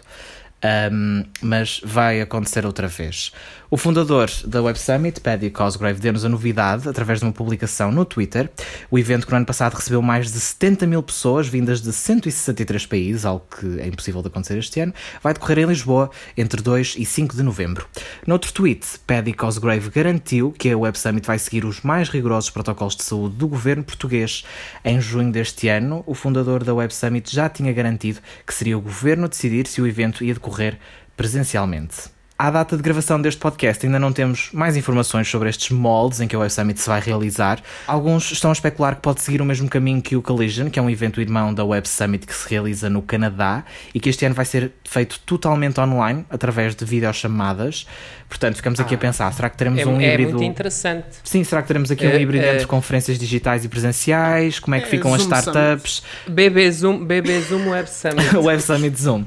[0.91, 3.31] um, mas vai acontecer outra vez.
[3.69, 8.05] O fundador da Web Summit, Paddy Cosgrave, deu-nos a novidade através de uma publicação no
[8.05, 8.47] Twitter.
[8.91, 12.85] O evento que no ano passado recebeu mais de 70 mil pessoas vindas de 163
[12.85, 16.95] países, algo que é impossível de acontecer este ano, vai decorrer em Lisboa entre 2
[16.99, 17.87] e 5 de novembro.
[18.27, 22.95] Noutro tweet, Paddy Cosgrave garantiu que a Web Summit vai seguir os mais rigorosos protocolos
[22.95, 24.45] de saúde do governo português.
[24.83, 28.81] Em junho deste ano, o fundador da Web Summit já tinha garantido que seria o
[28.81, 30.77] governo a decidir se o evento ia decorrer
[31.17, 32.14] presencialmente.
[32.37, 36.27] À data de gravação deste podcast, ainda não temos mais informações sobre estes moldes em
[36.27, 37.61] que o Web Summit se vai realizar.
[37.87, 40.81] Alguns estão a especular que pode seguir o mesmo caminho que o Collision, que é
[40.81, 44.35] um evento irmão da Web Summit que se realiza no Canadá e que este ano
[44.35, 47.87] vai ser feito totalmente online, através de videochamadas.
[48.27, 50.31] Portanto, ficamos aqui ah, a pensar: será que teremos é, um é híbrido.
[50.31, 51.07] É muito interessante.
[51.23, 54.59] Sim, será que teremos aqui um uh, híbrido uh, entre conferências digitais e presenciais?
[54.59, 56.03] Como é que ficam as startups?
[56.27, 58.35] BB Zoom, BB Zoom Web Summit.
[58.35, 59.23] Web Summit Zoom.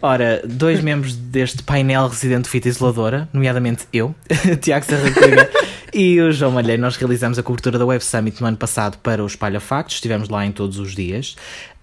[0.00, 4.14] Ora, dois membros deste painel residente de fita isoladora, nomeadamente eu,
[4.62, 5.48] Tiago Serra
[5.92, 9.22] e o João Malheiro, nós realizamos a cobertura da Web Summit no ano passado para
[9.22, 11.36] o Espalha Factos, estivemos lá em todos os dias.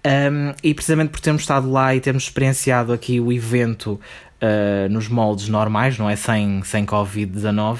[0.04, 4.00] Um, e precisamente por termos estado lá e termos experienciado aqui o evento
[4.42, 6.16] uh, nos moldes normais, não é?
[6.16, 7.78] Sem, sem Covid-19,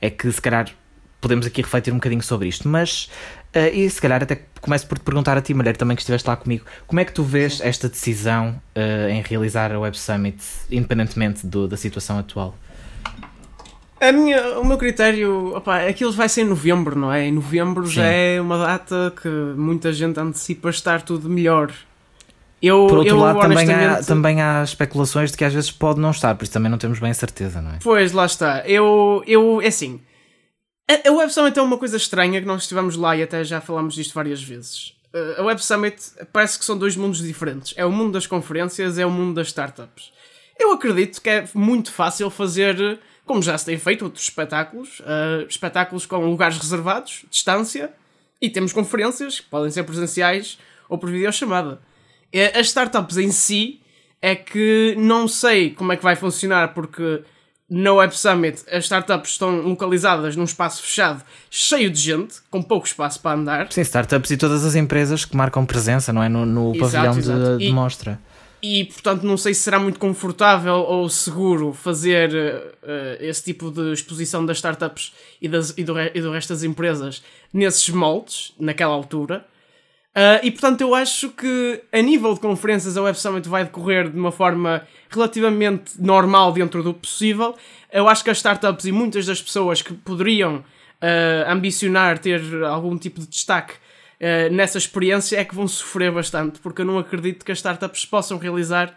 [0.00, 0.66] é que se calhar
[1.20, 2.68] podemos aqui refletir um bocadinho sobre isto.
[2.68, 3.10] Mas,
[3.54, 6.28] uh, e se calhar até começo por te perguntar a ti, mulher, também que estiveste
[6.28, 10.42] lá comigo, como é que tu vês esta decisão uh, em realizar a Web Summit,
[10.70, 12.54] independentemente do, da situação atual?
[13.98, 17.26] A minha, o meu critério, opa, aquilo vai ser em novembro, não é?
[17.26, 17.94] Em novembro Sim.
[17.94, 21.72] já é uma data que muita gente antecipa estar tudo melhor.
[22.60, 26.00] Eu, por outro eu, lado, também, há, também há especulações de que às vezes pode
[26.00, 27.78] não estar, por isso também não temos bem a certeza, não é?
[27.82, 28.62] Pois, lá está.
[28.66, 30.00] Eu, eu é assim,
[30.88, 33.94] a, Web Summit é uma coisa estranha que nós estivemos lá e até já falámos
[33.94, 34.94] disto várias vezes.
[35.38, 35.96] A Web Summit
[36.32, 37.72] parece que são dois mundos diferentes.
[37.76, 40.12] É o mundo das conferências, é o mundo das startups.
[40.58, 45.46] Eu acredito que é muito fácil fazer, como já se tem feito outros espetáculos, uh,
[45.48, 47.92] espetáculos com lugares reservados, distância,
[48.40, 51.80] e temos conferências que podem ser presenciais ou por videochamada.
[52.54, 53.80] As startups em si
[54.20, 57.22] é que não sei como é que vai funcionar porque
[57.68, 62.86] na Web Summit as startups estão localizadas num espaço fechado, cheio de gente, com pouco
[62.86, 63.72] espaço para andar.
[63.72, 66.28] Sim, startups e todas as empresas que marcam presença, não é?
[66.28, 67.58] No, no exato, pavilhão exato.
[67.58, 68.20] de, de mostra.
[68.62, 73.92] E, portanto, não sei se será muito confortável ou seguro fazer uh, esse tipo de
[73.92, 78.94] exposição das startups e, das, e, do, e do resto das empresas nesses moldes, naquela
[78.94, 79.44] altura.
[80.16, 84.08] Uh, e portanto, eu acho que a nível de conferências a Web Summit vai decorrer
[84.08, 87.54] de uma forma relativamente normal dentro do possível.
[87.92, 92.96] Eu acho que as startups e muitas das pessoas que poderiam uh, ambicionar ter algum
[92.96, 97.44] tipo de destaque uh, nessa experiência é que vão sofrer bastante, porque eu não acredito
[97.44, 98.96] que as startups possam realizar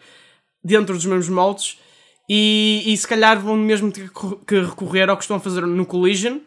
[0.63, 1.79] dentro dos mesmos moldes
[2.29, 4.09] e, e se calhar vão mesmo ter
[4.47, 6.37] que recorrer ao que estão a fazer no Collision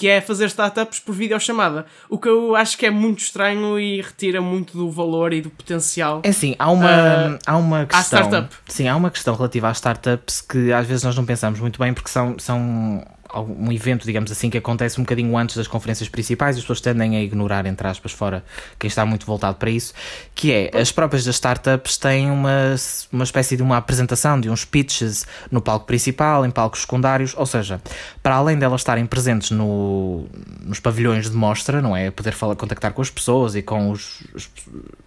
[0.00, 1.84] que é fazer startups por videochamada.
[2.08, 5.50] O que eu acho que é muito estranho e retira muito do valor e do
[5.50, 6.22] potencial.
[6.24, 8.48] É assim, há uma, uh, há uma questão.
[8.66, 11.92] Sim, há uma questão relativa às startups que às vezes nós não pensamos muito bem
[11.92, 16.56] porque são, são um evento, digamos assim, que acontece um bocadinho antes das conferências principais,
[16.56, 18.44] as pessoas tendem a ignorar, entre aspas, fora
[18.78, 19.94] quem está muito voltado para isso,
[20.34, 22.74] que é, as próprias das startups têm uma,
[23.12, 27.46] uma espécie de uma apresentação, de uns pitches no palco principal, em palcos secundários, ou
[27.46, 27.80] seja,
[28.22, 30.26] para além delas estarem presentes no,
[30.62, 32.10] nos pavilhões de mostra, não é?
[32.10, 34.22] Poder falar, contactar com as pessoas e com os,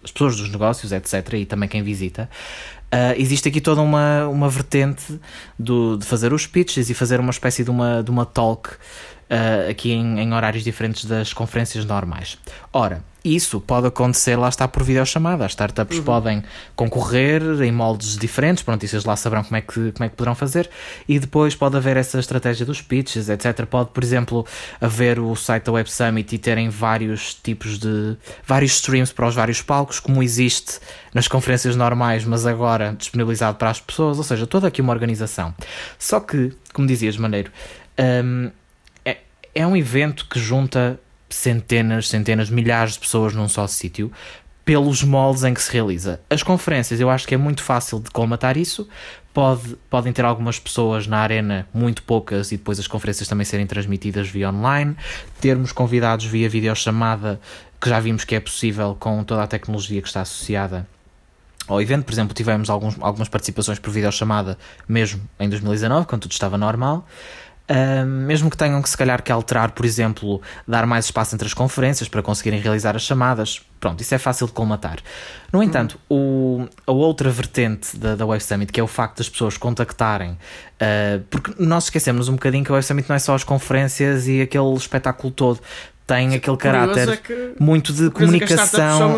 [0.02, 2.28] as pessoas dos negócios, etc., e também quem visita,
[2.94, 5.18] Uh, existe aqui toda uma, uma vertente
[5.58, 8.70] do, de fazer os pitches e fazer uma espécie de uma, de uma talk
[9.30, 12.38] uh, aqui em, em, horários diferentes das conferências normais.
[12.72, 15.46] Ora, isso pode acontecer, lá está por videochamada.
[15.46, 16.04] As startups uhum.
[16.04, 16.44] podem
[16.76, 20.14] concorrer em moldes diferentes, pronto, e vocês lá saberão como é, que, como é que
[20.14, 20.68] poderão fazer.
[21.08, 23.64] E depois pode haver essa estratégia dos pitches, etc.
[23.64, 24.46] Pode, por exemplo,
[24.78, 28.14] haver o site da Web Summit e terem vários tipos de.
[28.46, 30.78] vários streams para os vários palcos, como existe
[31.14, 35.54] nas conferências normais, mas agora disponibilizado para as pessoas, ou seja, toda aqui uma organização.
[35.98, 37.50] Só que, como dizias, Maneiro.
[37.98, 38.50] Um,
[39.54, 44.10] é um evento que junta centenas, centenas, milhares de pessoas num só sítio
[44.64, 46.20] pelos moldes em que se realiza.
[46.30, 48.88] As conferências, eu acho que é muito fácil de colmatar isso.
[49.32, 53.66] Pode, podem ter algumas pessoas na arena, muito poucas, e depois as conferências também serem
[53.66, 54.96] transmitidas via online.
[55.40, 57.40] Termos convidados via videochamada,
[57.80, 60.86] que já vimos que é possível com toda a tecnologia que está associada
[61.66, 62.04] ao evento.
[62.04, 64.56] Por exemplo, tivemos alguns, algumas participações por videochamada
[64.88, 67.06] mesmo em 2019, quando tudo estava normal.
[67.66, 71.46] Uh, mesmo que tenham que se calhar que alterar, por exemplo, dar mais espaço entre
[71.46, 74.98] as conferências para conseguirem realizar as chamadas, pronto, isso é fácil de colmatar.
[75.50, 79.30] No entanto, o, a outra vertente da, da Web Summit, que é o facto das
[79.30, 83.34] pessoas contactarem, uh, porque nós esquecemos um bocadinho que a Web Summit não é só
[83.34, 85.60] as conferências e aquele espetáculo todo,
[86.06, 89.16] tem aquele caráter é muito de comunicação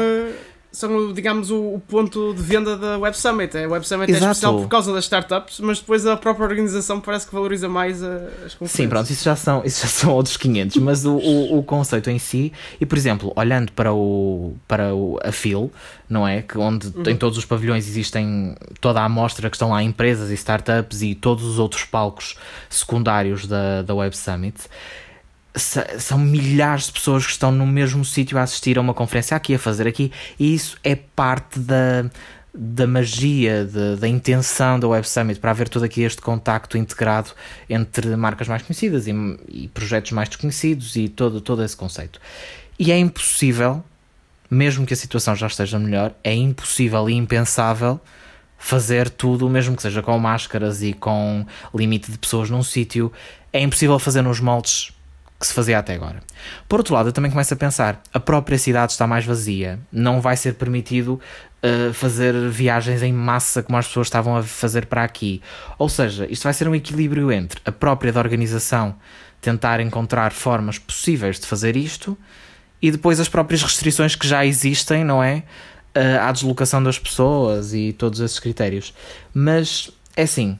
[0.76, 3.56] são, digamos, o, o, ponto de venda da Web Summit.
[3.56, 4.26] A Web Summit é Exato.
[4.26, 8.02] é especial por causa das startups, mas depois a própria organização parece que valoriza mais
[8.02, 8.70] as conferências.
[8.72, 12.10] Sim, pronto, isso já são, isso já são outros 500, mas o, o, o, conceito
[12.10, 15.72] em si, e por exemplo, olhando para, o, para o, a FIL,
[16.10, 16.42] não é?
[16.42, 17.04] Que onde uhum.
[17.06, 21.14] em todos os pavilhões existem toda a amostra que estão lá empresas e startups e
[21.14, 22.36] todos os outros palcos
[22.68, 24.60] secundários da, da Web Summit
[25.56, 29.54] são milhares de pessoas que estão no mesmo sítio a assistir a uma conferência aqui,
[29.54, 32.04] a fazer aqui, e isso é parte da,
[32.54, 37.30] da magia, da intenção da Web Summit para haver todo aqui este contacto integrado
[37.68, 39.12] entre marcas mais conhecidas e,
[39.48, 42.20] e projetos mais desconhecidos e todo, todo esse conceito.
[42.78, 43.82] E é impossível,
[44.50, 48.00] mesmo que a situação já esteja melhor, é impossível e impensável
[48.58, 53.12] fazer tudo, mesmo que seja com máscaras e com limite de pessoas num sítio,
[53.52, 54.95] é impossível fazer nos moldes
[55.38, 56.20] que se fazia até agora.
[56.68, 60.20] Por outro lado, eu também começo a pensar: a própria cidade está mais vazia, não
[60.20, 61.20] vai ser permitido
[61.62, 65.42] uh, fazer viagens em massa como as pessoas estavam a fazer para aqui.
[65.78, 68.94] Ou seja, isto vai ser um equilíbrio entre a própria da organização
[69.40, 72.18] tentar encontrar formas possíveis de fazer isto
[72.80, 75.42] e depois as próprias restrições que já existem, não é?
[75.94, 78.92] Uh, à deslocação das pessoas e todos esses critérios.
[79.32, 80.58] Mas é assim,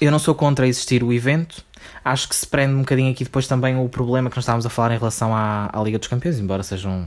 [0.00, 1.64] eu não sou contra existir o evento
[2.04, 4.70] acho que se prende um bocadinho aqui depois também o problema que nós estávamos a
[4.70, 7.06] falar em relação à, à Liga dos Campeões, embora sejam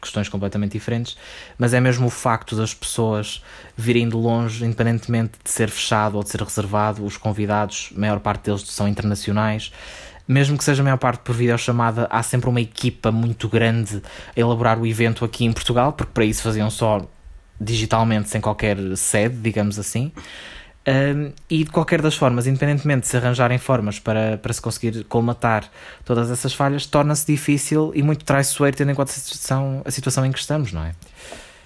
[0.00, 1.16] questões completamente diferentes,
[1.58, 3.44] mas é mesmo o facto das pessoas
[3.76, 8.18] virem de longe, independentemente de ser fechado ou de ser reservado, os convidados, a maior
[8.18, 9.70] parte deles são internacionais,
[10.26, 14.00] mesmo que seja a maior parte por videochamada, há sempre uma equipa muito grande
[14.34, 17.06] a elaborar o evento aqui em Portugal, porque para isso faziam só
[17.60, 20.10] digitalmente, sem qualquer sede, digamos assim.
[20.88, 25.04] Um, e de qualquer das formas, independentemente de se arranjarem formas para, para se conseguir
[25.04, 25.70] colmatar
[26.06, 30.24] todas essas falhas, torna-se difícil e muito traiçoeiro tendo em conta a situação, a situação
[30.24, 30.94] em que estamos, não é?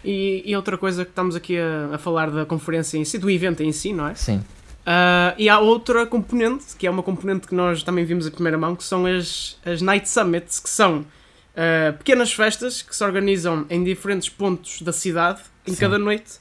[0.04, 3.30] E, e outra coisa que estamos aqui a, a, falar da conferência em si, do
[3.30, 4.14] evento em si, não é?
[4.14, 4.38] Sim.
[4.38, 8.58] Uh, e há outra componente, que é uma componente que nós também vimos a primeira
[8.58, 13.64] mão, que são as, as Night Summits, que são uh, pequenas festas que se organizam
[13.70, 15.80] em diferentes pontos da cidade, em Sim.
[15.80, 16.32] cada noite,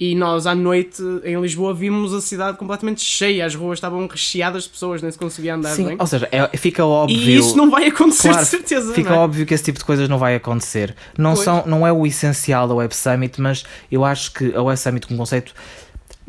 [0.00, 4.64] e nós à noite em Lisboa vimos a cidade completamente cheia, as ruas estavam recheadas
[4.64, 5.96] de pessoas, nem se conseguia andar Sim, bem.
[5.98, 7.16] Ou seja, é, fica óbvio.
[7.16, 8.94] E isso não vai acontecer, claro, de certeza.
[8.94, 9.16] Fica é?
[9.16, 10.94] óbvio que esse tipo de coisas não vai acontecer.
[11.16, 14.78] Não, são, não é o essencial da Web Summit, mas eu acho que a Web
[14.78, 15.52] Summit, como conceito,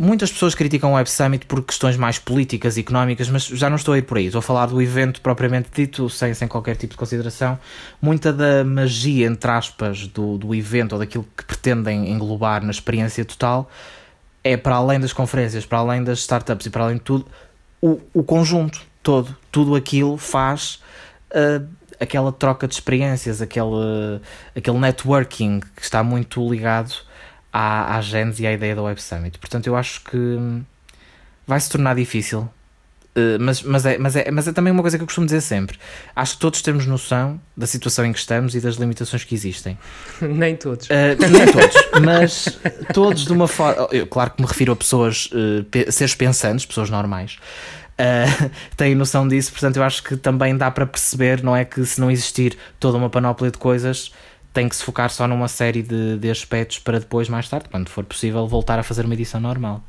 [0.01, 3.75] Muitas pessoas criticam o Web Summit por questões mais políticas e económicas, mas já não
[3.75, 4.27] estou a ir por aí.
[4.27, 7.59] Estou a falar do evento propriamente dito, sem, sem qualquer tipo de consideração.
[8.01, 13.25] Muita da magia, entre aspas, do, do evento ou daquilo que pretendem englobar na experiência
[13.25, 13.69] total
[14.41, 17.25] é para além das conferências, para além das startups e para além de tudo,
[17.81, 19.35] o, o conjunto todo.
[19.51, 20.81] Tudo aquilo faz
[21.31, 21.67] uh,
[21.99, 24.21] aquela troca de experiências, aquele,
[24.55, 27.08] aquele networking que está muito ligado
[27.51, 29.37] à, à Gens e à ideia da Web Summit.
[29.37, 30.37] Portanto, eu acho que
[31.47, 32.49] vai se tornar difícil
[33.15, 35.41] Uh, mas, mas, é, mas, é, mas é também uma coisa que eu costumo dizer
[35.41, 35.77] sempre.
[36.15, 39.77] Acho que todos temos noção da situação em que estamos e das limitações que existem.
[40.21, 40.87] nem todos.
[40.87, 42.59] Uh, nem todos, mas
[42.93, 43.87] todos de uma forma.
[43.91, 47.39] Eu, claro que me refiro a pessoas, uh, pe seres pensantes, pessoas normais.
[47.99, 51.83] Uh, têm noção disso, portanto, eu acho que também dá para perceber, não é que
[51.85, 54.13] se não existir toda uma panóplia de coisas,
[54.53, 57.89] tem que se focar só numa série de, de aspectos para depois, mais tarde, quando
[57.89, 59.83] for possível, voltar a fazer uma edição normal.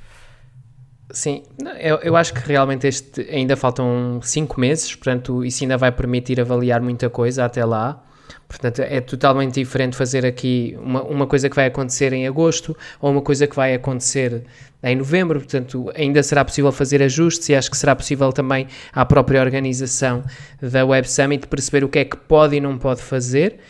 [1.12, 1.42] Sim,
[1.80, 6.40] eu, eu acho que realmente este ainda faltam 5 meses, portanto, isso ainda vai permitir
[6.40, 8.04] avaliar muita coisa até lá.
[8.46, 13.10] Portanto, é totalmente diferente fazer aqui uma, uma coisa que vai acontecer em agosto ou
[13.10, 14.44] uma coisa que vai acontecer
[14.82, 15.38] em novembro.
[15.38, 20.24] Portanto, ainda será possível fazer ajustes e acho que será possível também à própria organização
[20.60, 23.60] da Web Summit perceber o que é que pode e não pode fazer,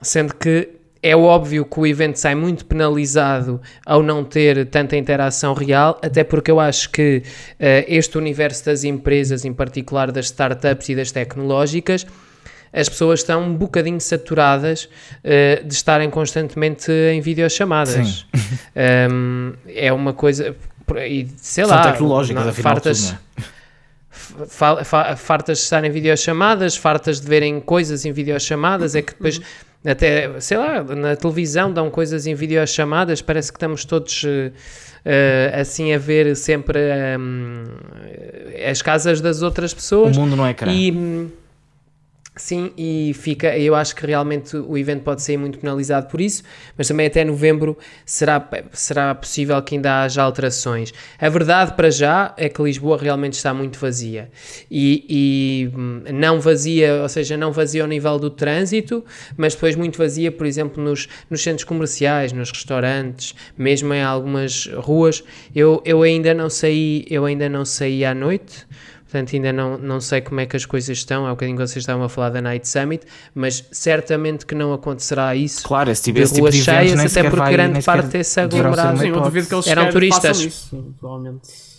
[0.00, 5.54] sendo que é óbvio que o evento sai muito penalizado ao não ter tanta interação
[5.54, 10.88] real, até porque eu acho que uh, este universo das empresas, em particular das startups
[10.88, 12.06] e das tecnológicas,
[12.72, 18.26] as pessoas estão um bocadinho saturadas uh, de estarem constantemente em videochamadas.
[19.10, 20.56] um, é uma coisa.
[21.08, 23.14] E, sei São lá, tecnológicas, não, afinal, fartas,
[24.48, 29.40] tudo, fartas de estarem em videochamadas, fartas de verem coisas em videochamadas, é que depois
[29.86, 34.52] até, sei lá, na televisão dão coisas em videochamadas, parece que estamos todos uh,
[35.52, 36.78] assim a ver sempre
[37.18, 37.64] um,
[38.68, 40.16] as casas das outras pessoas.
[40.16, 40.72] O mundo não é ecrã.
[40.72, 40.90] E,
[42.38, 46.42] Sim, e fica, eu acho que realmente o evento pode ser muito penalizado por isso,
[46.76, 50.92] mas também até novembro será, será possível que ainda haja alterações.
[51.18, 54.30] A verdade para já é que Lisboa realmente está muito vazia
[54.70, 59.02] e, e não vazia, ou seja, não vazia ao nível do trânsito,
[59.34, 64.66] mas depois muito vazia, por exemplo, nos, nos centros comerciais, nos restaurantes, mesmo em algumas
[64.74, 65.24] ruas.
[65.54, 68.66] Eu, eu ainda não saí, eu ainda não saí à noite
[69.16, 71.26] portanto ainda não, não sei como é que as coisas estão.
[71.26, 75.34] Há um bocadinho vocês estavam a falar da Night Summit, mas certamente que não acontecerá
[75.34, 75.66] isso.
[75.66, 79.08] Claro, esse tipo, de tipo de cheias, até porque vai, grande parte desse aglomerado Sim,
[79.08, 80.40] eu duvido que eles eram turistas.
[80.40, 80.94] Isso.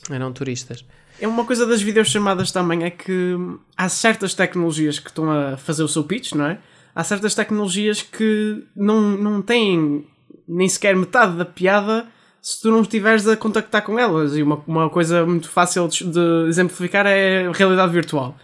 [0.10, 0.86] Eram turistas.
[1.20, 3.36] É uma coisa das videochamadas também, é que
[3.76, 6.60] há certas tecnologias que estão a fazer o seu pitch, não é?
[6.94, 10.06] Há certas tecnologias que não, não têm
[10.48, 12.08] nem sequer metade da piada
[12.42, 14.36] se tu não estiveres a contactar com elas.
[14.36, 18.36] E uma, uma coisa muito fácil de, exemplificar é a realidade virtual.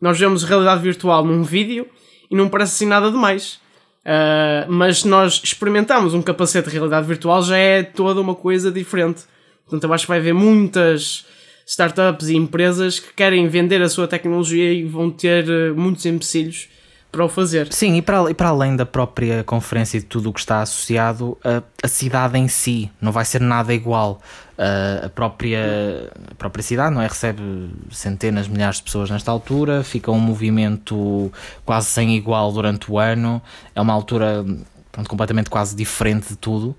[0.00, 1.86] Nós vemos realidade virtual num vídeo
[2.30, 3.60] e não parece assim nada demais.
[4.04, 9.24] Uh, mas nós experimentamos um capacete de realidade virtual já é toda uma coisa diferente.
[9.64, 11.26] Portanto, eu acho que vai haver muitas
[11.66, 16.68] startups e empresas que querem vender a sua tecnologia e vão ter uh, muitos empecilhos
[17.10, 17.72] para o fazer.
[17.72, 20.60] Sim, e para, e para além da própria conferência e de tudo o que está
[20.60, 24.20] associado, a, a cidade em si não vai ser nada igual.
[24.58, 27.06] Uh, a, própria, a própria cidade não é?
[27.06, 31.32] recebe centenas, milhares de pessoas nesta altura, fica um movimento
[31.64, 33.40] quase sem igual durante o ano,
[33.72, 34.44] é uma altura
[34.90, 36.76] pronto, completamente quase diferente de tudo.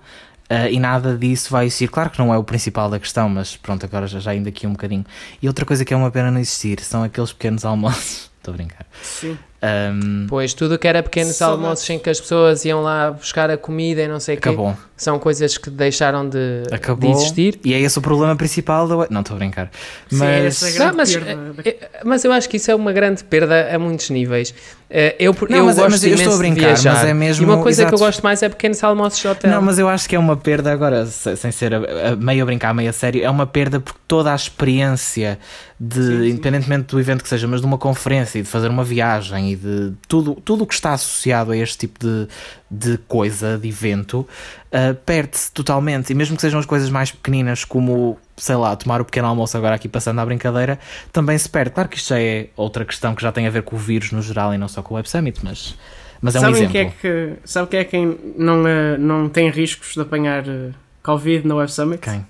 [0.52, 1.88] Uh, e nada disso vai existir.
[1.90, 4.68] Claro que não é o principal da questão, mas pronto, agora já, já indo aqui
[4.68, 5.06] um bocadinho.
[5.42, 8.30] E outra coisa que é uma pena não existir são aqueles pequenos almoços.
[8.40, 8.86] Estou a brincar.
[9.02, 9.38] Sim.
[9.62, 13.58] Um, pois, tudo que era pequenos almoços em que as pessoas iam lá buscar a
[13.58, 14.74] comida e não sei o quê, acabou.
[14.96, 17.12] são coisas que deixaram de, Acabou.
[17.12, 17.60] de existir.
[17.66, 19.08] E é esse o problema principal da.
[19.10, 19.70] Não, estou a brincar.
[20.10, 20.64] Sim, Mas.
[20.64, 21.54] essa é Não, mas, perda.
[21.66, 24.54] eh, mas eu acho que isso é uma grande perda a muitos níveis.
[24.92, 27.46] Eh, Eu, Não, eu mas- gosto mas eu estou a brincar, mas é mesmo- e
[27.46, 28.04] uma coisa que eu exato.
[28.12, 29.52] gosto mais é pequenos almoços de hotel.
[29.52, 31.78] Não, mas eu acho que é uma perda agora, se- sem ser a,
[32.14, 35.38] a meio a brincar, meio a sério, é uma perda porque toda a experiência
[35.80, 36.30] de, Sim, sim.
[36.30, 39.56] independentemente do evento que seja, mas de uma conferência e de fazer uma viagem e
[39.56, 42.28] de tudo tudo o que está associado a este tipo de,
[42.70, 46.12] de coisa, de evento, uh, perde-se totalmente.
[46.12, 49.58] E mesmo que sejam as coisas mais pequeninas, como, sei lá, tomar o pequeno almoço
[49.58, 50.78] agora aqui passando à brincadeira,
[51.12, 51.72] também se perde.
[51.72, 54.12] Claro que isto já é outra questão que já tem a ver com o vírus
[54.12, 55.76] no geral e não só com o Web Summit, mas,
[56.22, 56.72] mas é um Sabem exemplo.
[56.74, 60.72] quem é que, sabe quem é quem não, eh, não tem riscos de apanhar eh,
[61.02, 62.02] Covid na Web Summit?
[62.02, 62.26] Quem?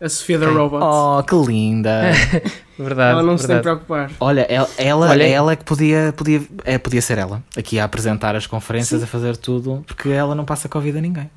[0.00, 0.48] A Sofia da?
[0.50, 0.82] Robot.
[0.84, 2.02] Oh, que linda!
[2.78, 3.78] Verdade, Ela não se tem verdade.
[3.86, 4.10] preocupar.
[4.20, 7.84] Olha, ela, ela, Olha- ela é que podia, podia, é, podia ser ela, aqui a
[7.84, 11.30] apresentar as conferências, a fazer tudo, porque ela não passa Covid a ninguém.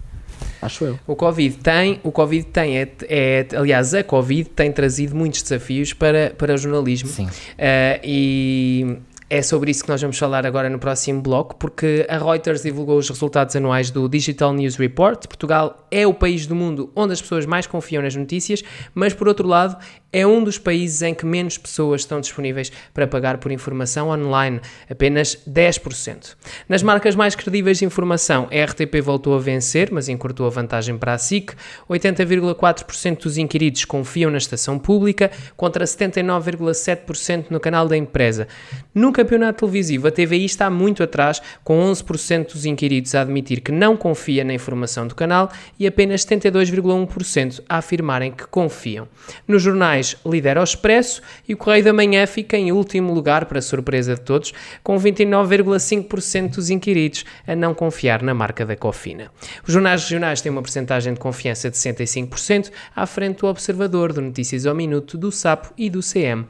[0.61, 0.99] Acho eu.
[1.07, 5.93] O Covid tem, o Covid tem, é, é- aliás, a Covid tem trazido muitos desafios
[5.93, 7.07] para, para o jornalismo.
[7.07, 7.29] Sim.
[7.57, 8.97] Eh, e
[9.31, 12.97] É sobre isso que nós vamos falar agora no próximo bloco, porque a Reuters divulgou
[12.97, 15.27] os resultados anuais do Digital News Report.
[15.27, 18.63] Portugal é o país do mundo onde as pessoas mais confiam nas notícias,
[18.95, 19.77] mas por outro lado,
[20.11, 24.59] é um dos países em que menos pessoas estão disponíveis para pagar por informação online,
[24.89, 26.35] apenas 10%.
[26.67, 30.97] Nas marcas mais credíveis de informação, a RTP voltou a vencer, mas encurtou a vantagem
[30.97, 31.53] para a SIC.
[31.87, 38.47] 80,4% dos inquiridos confiam na estação pública, contra 79,7% no canal da empresa.
[38.95, 43.69] No campeonato televisivo, a TVI está muito atrás, com 11% dos inquiridos a admitir que
[43.69, 49.09] não confia na informação do canal e apenas 72,1% a afirmarem que confiam.
[49.45, 53.61] Nos jornais, lidera o Expresso e o Correio da Manhã fica em último lugar, para
[53.61, 59.29] surpresa de todos, com 29,5% dos inquiridos a não confiar na marca da Cofina.
[59.67, 64.21] Os jornais regionais têm uma porcentagem de confiança de 65%, à frente do Observador, do
[64.21, 66.45] Notícias ao Minuto, do SAPO e do CM.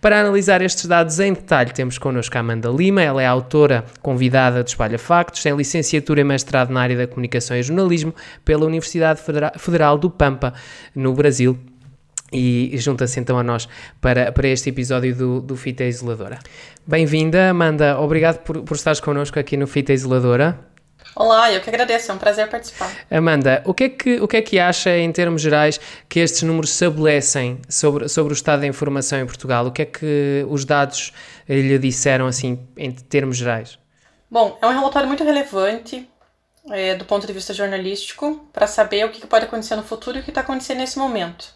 [0.00, 4.62] Para analisar estes dados em detalhe, temos connosco a Amanda Lima, ela é autora convidada
[4.62, 9.20] do Espalha Factos, tem licenciatura e mestrado na área da comunicação e jornalismo pela Universidade
[9.58, 10.54] Federal do Pampa,
[10.94, 11.58] no Brasil
[12.32, 13.68] e junta-se então a nós
[14.00, 16.38] para, para este episódio do, do Fita Isoladora.
[16.86, 17.98] Bem-vinda, Amanda.
[17.98, 20.58] Obrigado por, por estares connosco aqui no Fita Isoladora.
[21.14, 22.90] Olá, eu que agradeço, é um prazer participar.
[23.10, 26.42] Amanda, o que é que, o que, é que acha, em termos gerais, que estes
[26.42, 29.66] números estabelecem sobre, sobre o estado da informação em Portugal?
[29.66, 31.12] O que é que os dados
[31.48, 33.78] lhe disseram, assim, em termos gerais?
[34.30, 36.08] Bom, é um relatório muito relevante
[36.70, 40.20] é, do ponto de vista jornalístico para saber o que pode acontecer no futuro e
[40.20, 41.46] o que está acontecendo nesse momento.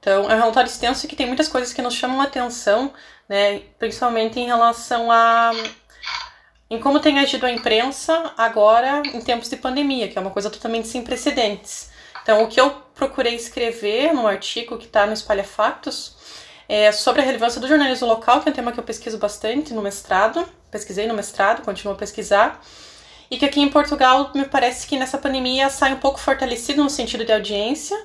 [0.00, 2.92] Então, é um relatório extenso que tem muitas coisas que nos chamam a atenção,
[3.28, 5.52] né, principalmente em relação a
[6.72, 10.48] em como tem agido a imprensa agora em tempos de pandemia, que é uma coisa
[10.48, 11.90] totalmente sem precedentes.
[12.22, 16.16] Então, o que eu procurei escrever no artigo que está no Espalha Factos
[16.66, 19.74] é sobre a relevância do jornalismo local, que é um tema que eu pesquiso bastante
[19.74, 22.58] no mestrado, pesquisei no mestrado, continuo a pesquisar,
[23.30, 26.88] e que aqui em Portugal me parece que nessa pandemia sai um pouco fortalecido no
[26.88, 28.02] sentido de audiência,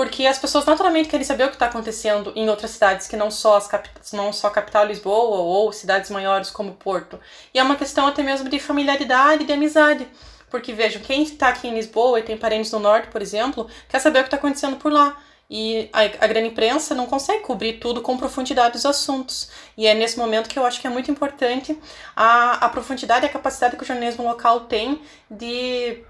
[0.00, 3.30] porque as pessoas naturalmente querem saber o que está acontecendo em outras cidades que não
[3.30, 3.68] só as
[4.14, 7.20] não só capital Lisboa ou cidades maiores como Porto.
[7.52, 10.08] E é uma questão até mesmo de familiaridade de amizade.
[10.48, 13.98] Porque vejam, quem está aqui em Lisboa e tem parentes no norte, por exemplo, quer
[13.98, 15.22] saber o que está acontecendo por lá.
[15.50, 19.50] E a, a grande imprensa não consegue cobrir tudo com profundidade dos assuntos.
[19.76, 21.78] E é nesse momento que eu acho que é muito importante
[22.16, 26.02] a, a profundidade e a capacidade que o jornalismo local tem de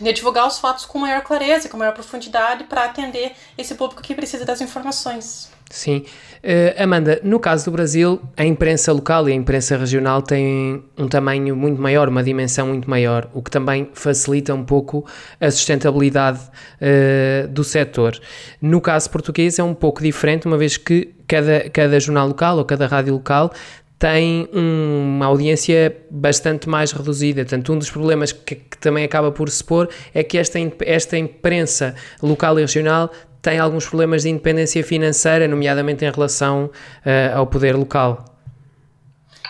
[0.00, 4.14] de divulgar os fatos com maior clareza, com maior profundidade, para atender esse público que
[4.14, 5.50] precisa das informações.
[5.70, 6.04] Sim.
[6.42, 11.06] Uh, Amanda, no caso do Brasil, a imprensa local e a imprensa regional têm um
[11.06, 15.06] tamanho muito maior, uma dimensão muito maior, o que também facilita um pouco
[15.40, 18.18] a sustentabilidade uh, do setor.
[18.60, 22.64] No caso português é um pouco diferente, uma vez que cada, cada jornal local ou
[22.64, 23.52] cada rádio local
[24.00, 27.42] tem uma audiência bastante mais reduzida.
[27.42, 31.18] Portanto, um dos problemas que, que, também acaba por se pôr é que esta, esta
[31.18, 33.10] imprensa local e regional
[33.42, 38.24] tem alguns problemas de independência financeira, nomeadamente em relação uh, ao poder local.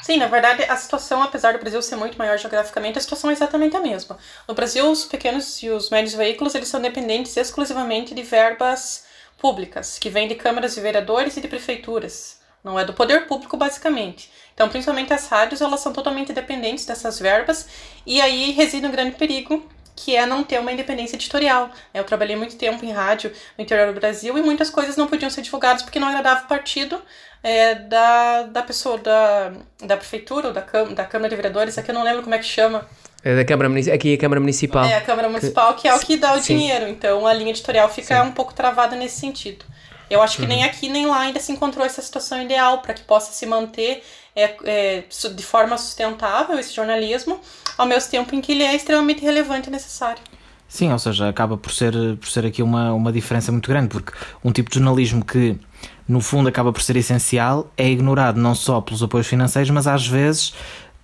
[0.03, 3.33] Sim, na verdade, a situação, apesar do Brasil ser muito maior geograficamente, a situação é
[3.33, 4.19] exatamente a mesma.
[4.49, 9.05] No Brasil, os pequenos e os médios veículos, eles são dependentes exclusivamente de verbas
[9.39, 12.40] públicas, que vêm de câmaras de vereadores e de prefeituras.
[12.63, 14.31] Não é do poder público, basicamente.
[14.55, 17.69] Então, principalmente as rádios, elas são totalmente dependentes dessas verbas
[18.07, 21.71] e aí reside um grande perigo que é não ter uma independência editorial.
[21.93, 25.31] Eu trabalhei muito tempo em rádio no interior do Brasil e muitas coisas não podiam
[25.31, 27.01] ser divulgadas porque não agradava o partido
[27.43, 29.53] é, da, da pessoa, da,
[29.83, 32.45] da prefeitura ou da, da Câmara de Vereadores, aqui eu não lembro como é que
[32.45, 32.87] chama.
[33.23, 34.85] É da Câmara Aqui é a Câmara Municipal.
[34.85, 36.57] É, a Câmara Municipal, que, que é o que dá o Sim.
[36.57, 36.89] dinheiro.
[36.89, 38.29] Então a linha editorial fica Sim.
[38.29, 39.65] um pouco travada nesse sentido.
[40.11, 40.49] Eu acho que uhum.
[40.49, 44.03] nem aqui nem lá ainda se encontrou essa situação ideal para que possa se manter
[44.35, 45.05] é, é,
[45.35, 47.41] de forma sustentável esse jornalismo,
[47.79, 50.21] ao mesmo tempo em que ele é extremamente relevante e necessário.
[50.69, 54.13] Sim, ou seja, acaba por ser, por ser aqui uma, uma diferença muito grande, porque
[54.45, 55.59] um tipo de jornalismo que,
[56.07, 60.07] no fundo, acaba por ser essencial é ignorado não só pelos apoios financeiros, mas às
[60.07, 60.55] vezes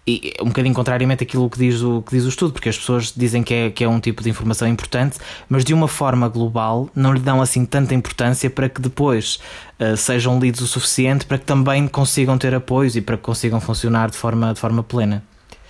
[0.07, 3.13] e um bocadinho contrariamente aquilo que diz, o, que diz o estudo, porque as pessoas
[3.15, 6.89] dizem que é, que é um tipo de informação importante, mas de uma forma global
[6.95, 9.41] não lhe dão assim tanta importância para que depois
[9.81, 13.61] uh, sejam lidos o suficiente para que também consigam ter apoios e para que consigam
[13.61, 15.25] funcionar de forma, de forma plena.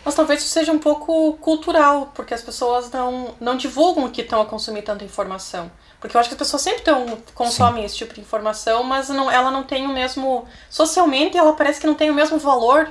[0.04, 4.40] Mas talvez isso seja um pouco cultural, porque as pessoas não, não divulgam que estão
[4.40, 5.68] a consumir tanta informação.
[5.98, 7.86] Porque eu acho que as pessoas sempre tão, consomem Sim.
[7.86, 10.44] esse tipo de informação, mas não, ela não tem o mesmo.
[10.70, 12.88] Socialmente, ela parece que não tem o mesmo valor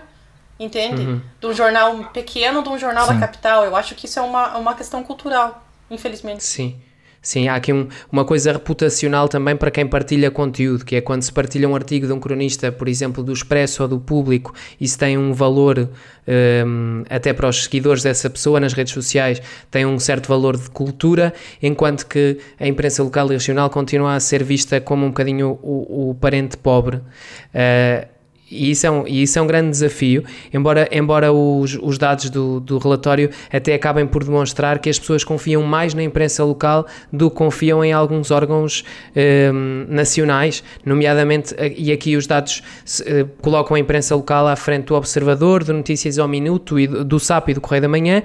[0.59, 1.01] entende?
[1.01, 1.21] Uhum.
[1.39, 3.13] De um jornal pequeno de um jornal Sim.
[3.13, 3.65] da capital.
[3.65, 6.43] Eu acho que isso é uma, uma questão cultural, infelizmente.
[6.43, 6.79] Sim.
[7.25, 11.23] Sim, há aqui um, uma coisa reputacional também para quem partilha conteúdo, que é quando
[11.23, 14.99] se partilha um artigo de um cronista, por exemplo, do Expresso ou do Público, isso
[14.99, 15.89] tem um valor
[16.27, 19.41] um, até para os seguidores dessa pessoa nas redes sociais,
[19.71, 21.33] tem um certo valor de cultura,
[21.63, 26.11] enquanto que a imprensa local e regional continua a ser vista como um bocadinho o,
[26.11, 26.97] o parente pobre.
[26.97, 28.14] Uh,
[28.49, 30.23] e isso é um, isso é um grande desafio,
[30.53, 35.23] embora, embora os, os dados do, do relatório até acabem por demonstrar que as pessoas
[35.23, 38.83] confiam mais na imprensa local do que confiam em alguns órgãos
[39.15, 42.61] um, nacionais, nomeadamente, e aqui os dados
[43.01, 47.03] uh, colocam a imprensa local à frente do Observador, do Notícias ao Minuto, e do,
[47.03, 48.21] do SAP e do Correio da Manhã,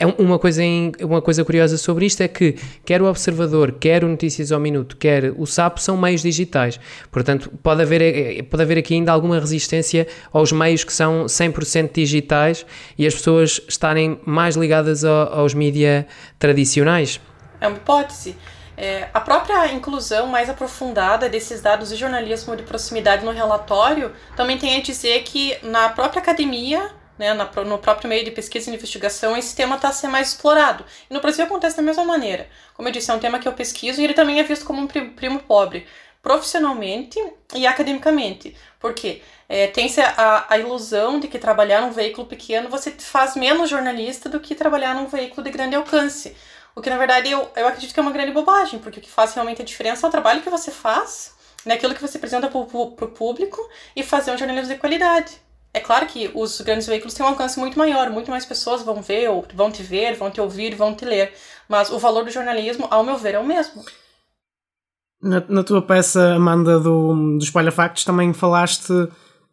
[0.00, 4.02] é uma coisa, em, uma coisa curiosa sobre isto é que quer o Observador, quer
[4.02, 6.80] o Notícias ao Minuto, quer o SAP são meios digitais.
[7.10, 11.92] Portanto, pode haver, eh, pode haver aqui ainda alguma resistência aos meios que são 100%
[11.92, 12.64] digitais
[12.96, 16.06] e as pessoas estarem mais ligadas aos mídias
[16.38, 17.20] tradicionais.
[17.60, 18.34] É uma hipótese.
[18.78, 24.56] É, a própria inclusão mais aprofundada desses dados de jornalismo de proximidade no relatório também
[24.56, 26.90] tem a dizer que na própria academia
[27.20, 30.86] né, no próprio meio de pesquisa e investigação, esse tema está a ser mais explorado.
[31.08, 32.48] E no Brasil acontece da mesma maneira.
[32.72, 34.80] Como eu disse, é um tema que eu pesquiso e ele também é visto como
[34.80, 35.86] um primo pobre,
[36.22, 37.22] profissionalmente
[37.54, 38.56] e academicamente.
[38.78, 39.20] Por quê?
[39.46, 44.26] É, tem-se a, a, ilusão de que trabalhar num veículo pequeno você faz menos jornalista
[44.30, 46.34] do que trabalhar num veículo de grande alcance.
[46.74, 49.10] O que, na verdade, eu, eu acredito que é uma grande bobagem, porque o que
[49.10, 51.34] faz realmente a diferença é o trabalho que você faz,
[51.66, 53.60] naquilo que você apresenta para o público
[53.94, 55.49] e fazer um jornalismo de qualidade.
[55.72, 59.00] É claro que os grandes veículos têm um alcance muito maior, muito mais pessoas vão
[59.00, 61.32] ver, vão te ver, vão te ouvir, vão te ler.
[61.68, 63.84] Mas o valor do jornalismo, ao meu ver, é o mesmo.
[65.22, 68.92] Na, na tua peça, Amanda, do, do Espalha Factos, também falaste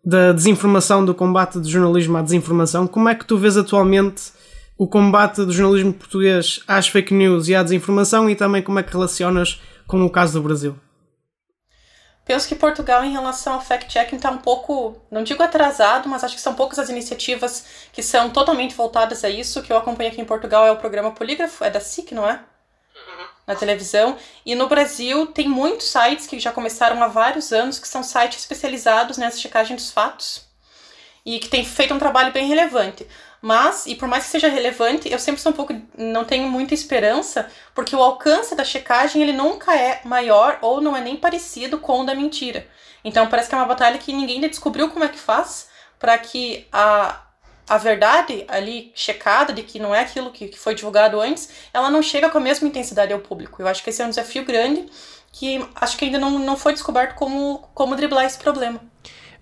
[0.04, 2.88] da desinformação, do combate do jornalismo à desinformação.
[2.88, 4.32] Como é que tu vês atualmente
[4.78, 8.84] o combate do jornalismo português às fake news e à desinformação e também como é
[8.84, 10.76] que relacionas com o caso do Brasil?
[12.28, 16.36] Penso que Portugal, em relação ao fact-checking, está um pouco, não digo atrasado, mas acho
[16.36, 17.64] que são poucas as iniciativas
[17.94, 19.62] que são totalmente voltadas a isso.
[19.62, 22.30] O que eu acompanho aqui em Portugal é o programa Polígrafo, é da SIC, não
[22.30, 22.34] é?
[22.34, 23.28] Uhum.
[23.48, 24.18] Na televisão.
[24.46, 28.40] E no Brasil tem muitos sites que já começaram há vários anos, que são sites
[28.40, 30.46] especializados nessa checagem dos fatos
[31.26, 33.08] e que têm feito um trabalho bem relevante.
[33.42, 35.74] Mas, e por mais que seja relevante, eu sempre sou um pouco.
[35.98, 40.96] não tenho muita esperança, porque o alcance da checagem ele nunca é maior ou não
[40.96, 42.68] é nem parecido com o da mentira.
[43.04, 45.70] Então parece que é uma batalha que ninguém ainda descobriu como é que faz
[46.00, 47.22] para que a,
[47.70, 51.90] a verdade ali checada de que não é aquilo que, que foi divulgado antes, ela
[51.90, 53.62] não chega com a mesma intensidade ao público.
[53.62, 54.86] Eu acho que esse é um desafio grande
[55.32, 58.82] que acho que ainda não, não foi descoberto como, como driblar esse problema.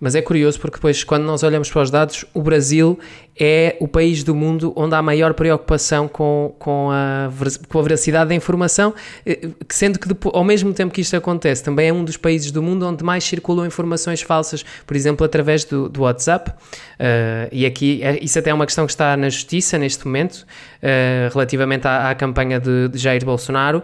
[0.05, 2.99] Mas é curioso porque depois, quando nós olhamos para os dados, o Brasil
[3.35, 7.27] é o país do mundo onde há maior preocupação com, com, a,
[7.67, 8.93] com a veracidade da informação,
[9.25, 12.51] eh, sendo que depois, ao mesmo tempo que isto acontece, também é um dos países
[12.51, 16.51] do mundo onde mais circulam informações falsas, por exemplo, através do, do WhatsApp.
[16.51, 20.45] Uh, e aqui, é, isso até é uma questão que está na justiça neste momento,
[20.83, 23.81] uh, relativamente à, à, campanha de, de Jair Bolsonaro.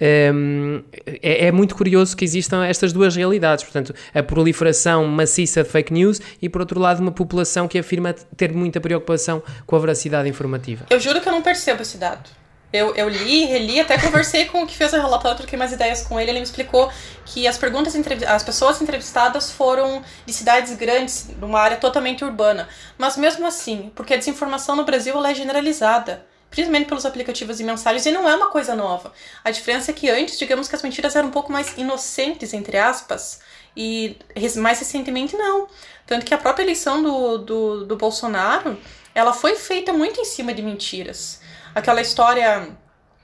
[0.00, 5.68] Um, é, é, muito curioso que existam estas duas realidades, portanto, a proliferação maciça de
[5.68, 9.78] fake news e, por outro lado, uma população que afirma ter muita preocupação com a
[9.78, 10.86] veracidade informativa.
[10.90, 12.28] Eu juro que eu não percebo esse dado.
[12.72, 16.02] Eu, eu li, reli, até conversei com o que fez o relatório, troquei mais ideias
[16.02, 16.32] com ele.
[16.32, 16.90] Ele me explicou
[17.24, 17.94] que as perguntas,
[18.26, 22.68] as pessoas entrevistadas foram de cidades grandes, numa área totalmente urbana.
[22.98, 28.06] Mas mesmo assim, porque a desinformação no Brasil é generalizada principalmente pelos aplicativos e mensagens,
[28.06, 29.12] e não é uma coisa nova.
[29.42, 32.78] A diferença é que antes, digamos que as mentiras eram um pouco mais inocentes, entre
[32.78, 33.40] aspas,
[33.76, 34.16] e
[34.56, 35.66] mais recentemente não.
[36.06, 38.78] Tanto que a própria eleição do, do, do Bolsonaro,
[39.14, 41.40] ela foi feita muito em cima de mentiras.
[41.74, 42.68] Aquela história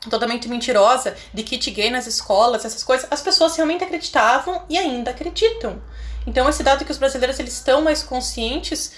[0.08, 5.12] totalmente mentirosa de kit gay nas escolas, essas coisas, as pessoas realmente acreditavam e ainda
[5.12, 5.80] acreditam.
[6.26, 8.92] Então esse dado que os brasileiros eles estão mais conscientes,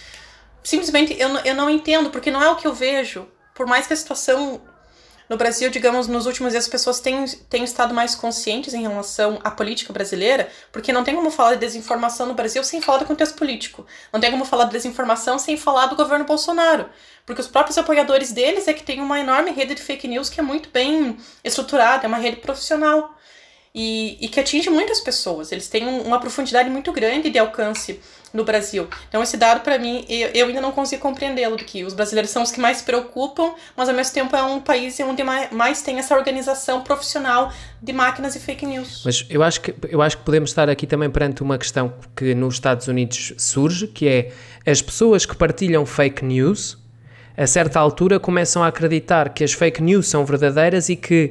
[0.63, 3.93] simplesmente eu, eu não entendo, porque não é o que eu vejo por mais que
[3.93, 4.61] a situação
[5.33, 9.41] no Brasil, digamos, nos últimos dias as pessoas têm, têm estado mais conscientes em relação
[9.43, 13.07] à política brasileira, porque não tem como falar de desinformação no Brasil sem falar do
[13.07, 13.87] contexto político.
[14.13, 16.87] Não tem como falar de desinformação sem falar do governo Bolsonaro.
[17.25, 20.39] Porque os próprios apoiadores deles é que tem uma enorme rede de fake news que
[20.39, 23.17] é muito bem estruturada, é uma rede profissional.
[23.75, 25.51] E, e que atinge muitas pessoas.
[25.51, 27.99] Eles têm um, uma profundidade muito grande de alcance
[28.33, 28.89] no Brasil.
[29.09, 32.43] Então, esse dado, para mim, eu, eu, ainda não consigo compreendê-lo, que os brasileiros são
[32.43, 35.83] os que mais se preocupam, mas ao mesmo tempo é um país onde mais, mais
[35.83, 39.03] tem essa organização profissional de máquinas e fake news.
[39.05, 42.35] Mas eu acho, que, eu acho que podemos estar aqui também perante uma questão que
[42.35, 44.33] nos Estados Unidos surge, que é
[44.67, 46.82] as pessoas que partilham fake news
[47.37, 51.31] a certa altura começam a acreditar que as fake news são verdadeiras e que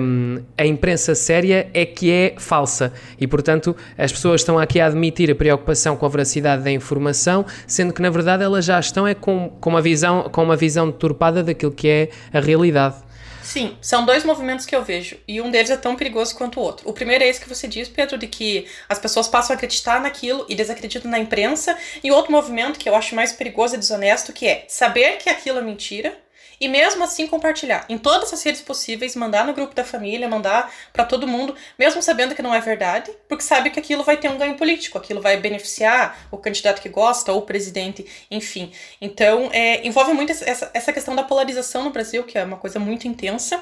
[0.00, 2.92] um, a imprensa séria é que é falsa.
[3.20, 7.44] E, portanto, as pessoas estão aqui a admitir a preocupação com a veracidade da informação,
[7.66, 10.86] sendo que, na verdade, elas já estão é com, com, uma, visão, com uma visão
[10.86, 12.96] deturpada daquilo que é a realidade.
[13.42, 16.62] Sim, são dois movimentos que eu vejo, e um deles é tão perigoso quanto o
[16.62, 16.88] outro.
[16.88, 20.00] O primeiro é esse que você diz, Pedro, de que as pessoas passam a acreditar
[20.00, 24.32] naquilo e desacreditam na imprensa, e outro movimento que eu acho mais perigoso e desonesto,
[24.32, 26.16] que é saber que aquilo é mentira,
[26.62, 30.72] e mesmo assim compartilhar em todas as redes possíveis, mandar no grupo da família, mandar
[30.92, 34.30] para todo mundo, mesmo sabendo que não é verdade, porque sabe que aquilo vai ter
[34.30, 38.70] um ganho político, aquilo vai beneficiar o candidato que gosta ou o presidente, enfim.
[39.00, 42.78] Então, é, envolve muito essa, essa questão da polarização no Brasil, que é uma coisa
[42.78, 43.60] muito intensa.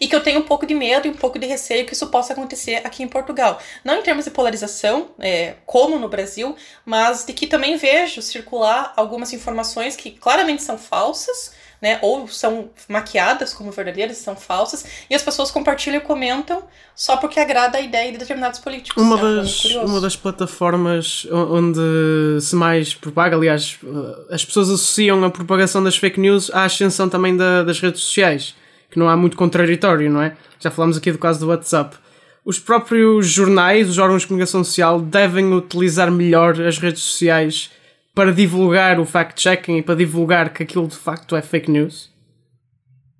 [0.00, 2.08] E que eu tenho um pouco de medo e um pouco de receio que isso
[2.08, 3.60] possa acontecer aqui em Portugal.
[3.84, 8.94] Não em termos de polarização, é, como no Brasil, mas de que também vejo circular
[8.96, 11.98] algumas informações que claramente são falsas, né?
[12.02, 16.62] Ou são maquiadas como verdadeiras, são falsas, e as pessoas compartilham e comentam
[16.94, 19.02] só porque agrada a ideia de determinados políticos.
[19.02, 25.24] Uma, é das, uma das plataformas onde se mais propaga, aliás, eh, as pessoas associam
[25.24, 28.54] a propagação das fake news à ascensão também da, das redes sociais,
[28.90, 30.36] que não há muito contraditório, não é?
[30.58, 31.96] Já falámos aqui do caso do WhatsApp.
[32.44, 37.70] Os próprios jornais, os órgãos de comunicação social, devem utilizar melhor as redes sociais
[38.18, 42.10] para divulgar o fact-checking e para divulgar que aquilo de facto é fake news?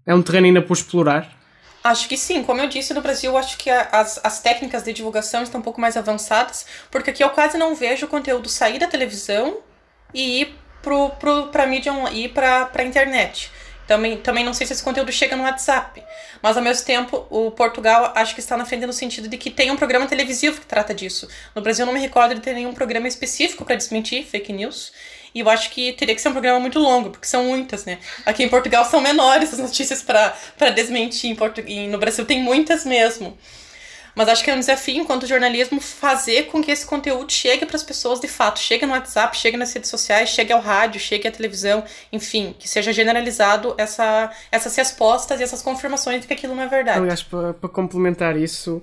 [0.04, 1.38] É um terreno ainda por explorar?
[1.84, 2.42] Acho que sim.
[2.42, 5.80] Como eu disse, no Brasil, acho que as, as técnicas de divulgação estão um pouco
[5.80, 9.58] mais avançadas, porque aqui eu quase não vejo o conteúdo sair da televisão
[10.12, 13.52] e ir para a mídia e para a internet.
[13.88, 16.04] Também, também não sei se esse conteúdo chega no WhatsApp.
[16.42, 19.50] Mas ao mesmo tempo, o Portugal acho que está na frente no sentido de que
[19.50, 21.26] tem um programa televisivo que trata disso.
[21.54, 24.92] No Brasil não me recordo de ter nenhum programa específico para desmentir fake news.
[25.34, 27.98] E eu acho que teria que ser um programa muito longo, porque são muitas, né?
[28.26, 30.34] Aqui em Portugal são menores as notícias para
[30.74, 31.30] desmentir.
[31.30, 31.62] Em Portu...
[31.66, 33.38] E no Brasil tem muitas mesmo.
[34.18, 37.76] Mas acho que é um desafio, enquanto jornalismo, fazer com que esse conteúdo chegue para
[37.76, 38.58] as pessoas de fato.
[38.58, 42.68] Chegue no WhatsApp, chegue nas redes sociais, chegue ao rádio, chegue à televisão, enfim, que
[42.68, 46.98] seja generalizado essa, essas respostas e essas confirmações de que aquilo não é verdade.
[46.98, 48.82] Aliás, para, para complementar isso,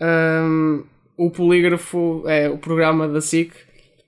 [0.00, 0.84] um,
[1.16, 3.52] o Polígrafo é o programa da SIC.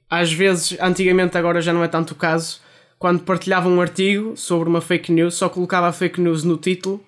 [0.08, 2.60] Às vezes, antigamente, agora já não é tanto o caso,
[3.00, 7.04] quando partilhava um artigo sobre uma fake news, só colocava a fake news no título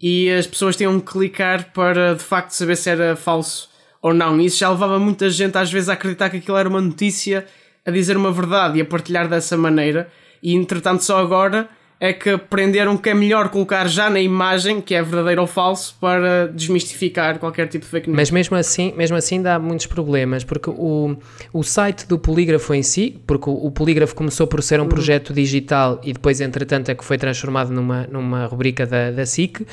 [0.00, 3.68] e as pessoas tinham que clicar para de facto saber se era falso
[4.00, 4.40] ou não.
[4.40, 7.46] E isso já levava muita gente às vezes a acreditar que aquilo era uma notícia,
[7.84, 10.10] a dizer uma verdade e a partilhar dessa maneira.
[10.42, 11.68] E entretanto, só agora
[12.00, 15.96] é que aprenderam que é melhor colocar já na imagem que é verdadeiro ou falso
[16.00, 18.16] para desmistificar qualquer tipo de fake news.
[18.16, 21.16] Mas mesmo assim, mesmo assim dá muitos problemas, porque o,
[21.52, 24.88] o site do Polígrafo em si, porque o, o Polígrafo começou por ser um uhum.
[24.88, 29.66] projeto digital e depois, entretanto, é que foi transformado numa, numa rubrica da, da SIC,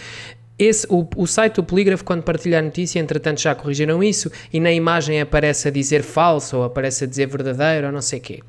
[0.57, 4.59] esse, o, o site do Polígrafo, quando partilha a notícia, entretanto já corrigiram isso e
[4.59, 8.39] na imagem aparece a dizer falso ou aparece a dizer verdadeiro ou não sei quê.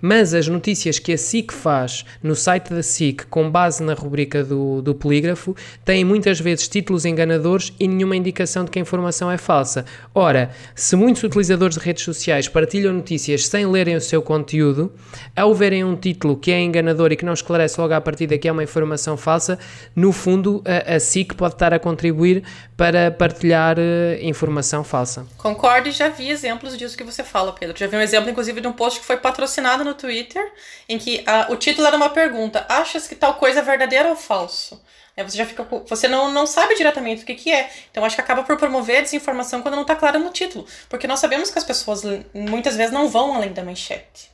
[0.00, 4.44] Mas as notícias que a SIC faz no site da SIC, com base na rubrica
[4.44, 9.28] do, do Polígrafo, têm muitas vezes títulos enganadores e nenhuma indicação de que a informação
[9.28, 9.84] é falsa.
[10.14, 14.92] Ora, se muitos utilizadores de redes sociais partilham notícias sem lerem o seu conteúdo,
[15.34, 18.46] ao verem um título que é enganador e que não esclarece logo à partida que
[18.46, 19.58] é uma informação falsa,
[19.96, 22.44] no fundo a, a SIC pode estar a contribuir
[22.76, 23.82] para partilhar uh,
[24.20, 25.26] informação falsa.
[25.36, 27.76] Concordo e já vi exemplos disso que você fala, Pedro.
[27.76, 30.52] Já vi um exemplo, inclusive, de um post que foi patrocinado no Twitter,
[30.88, 34.80] em que o título era uma pergunta: achas que tal coisa é verdadeira ou falso?
[35.24, 35.66] Você já fica.
[35.86, 37.70] Você não, não sabe diretamente o que, que é.
[37.90, 40.66] Então acho que acaba por promover desinformação quando não está clara no título.
[40.90, 42.02] Porque nós sabemos que as pessoas
[42.34, 44.30] muitas vezes não vão além da manchete.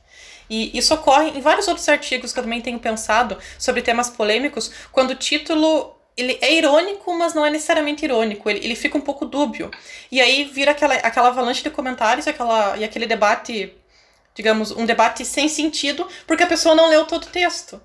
[0.49, 4.71] E isso ocorre em vários outros artigos que eu também tenho pensado sobre temas polêmicos,
[4.91, 8.49] quando o título ele é irônico, mas não é necessariamente irônico.
[8.49, 9.71] Ele, ele fica um pouco dúbio.
[10.11, 13.73] E aí vira aquela, aquela avalanche de comentários aquela, e aquele debate,
[14.35, 17.81] digamos, um debate sem sentido, porque a pessoa não leu todo o texto.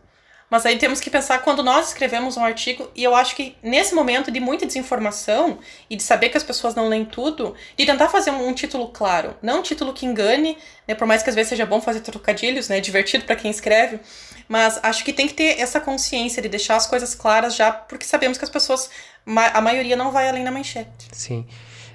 [0.51, 3.95] Mas aí temos que pensar quando nós escrevemos um artigo, e eu acho que nesse
[3.95, 5.59] momento de muita desinformação
[5.91, 8.89] e de saber que as pessoas não leem tudo, de tentar fazer um, um título
[8.89, 10.57] claro, não um título que engane,
[10.87, 14.01] né, por mais que às vezes seja bom fazer trocadilhos, né, divertido para quem escreve,
[14.49, 18.05] mas acho que tem que ter essa consciência de deixar as coisas claras já, porque
[18.05, 18.90] sabemos que as pessoas,
[19.26, 21.09] a maioria não vai além da manchete.
[21.12, 21.46] Sim.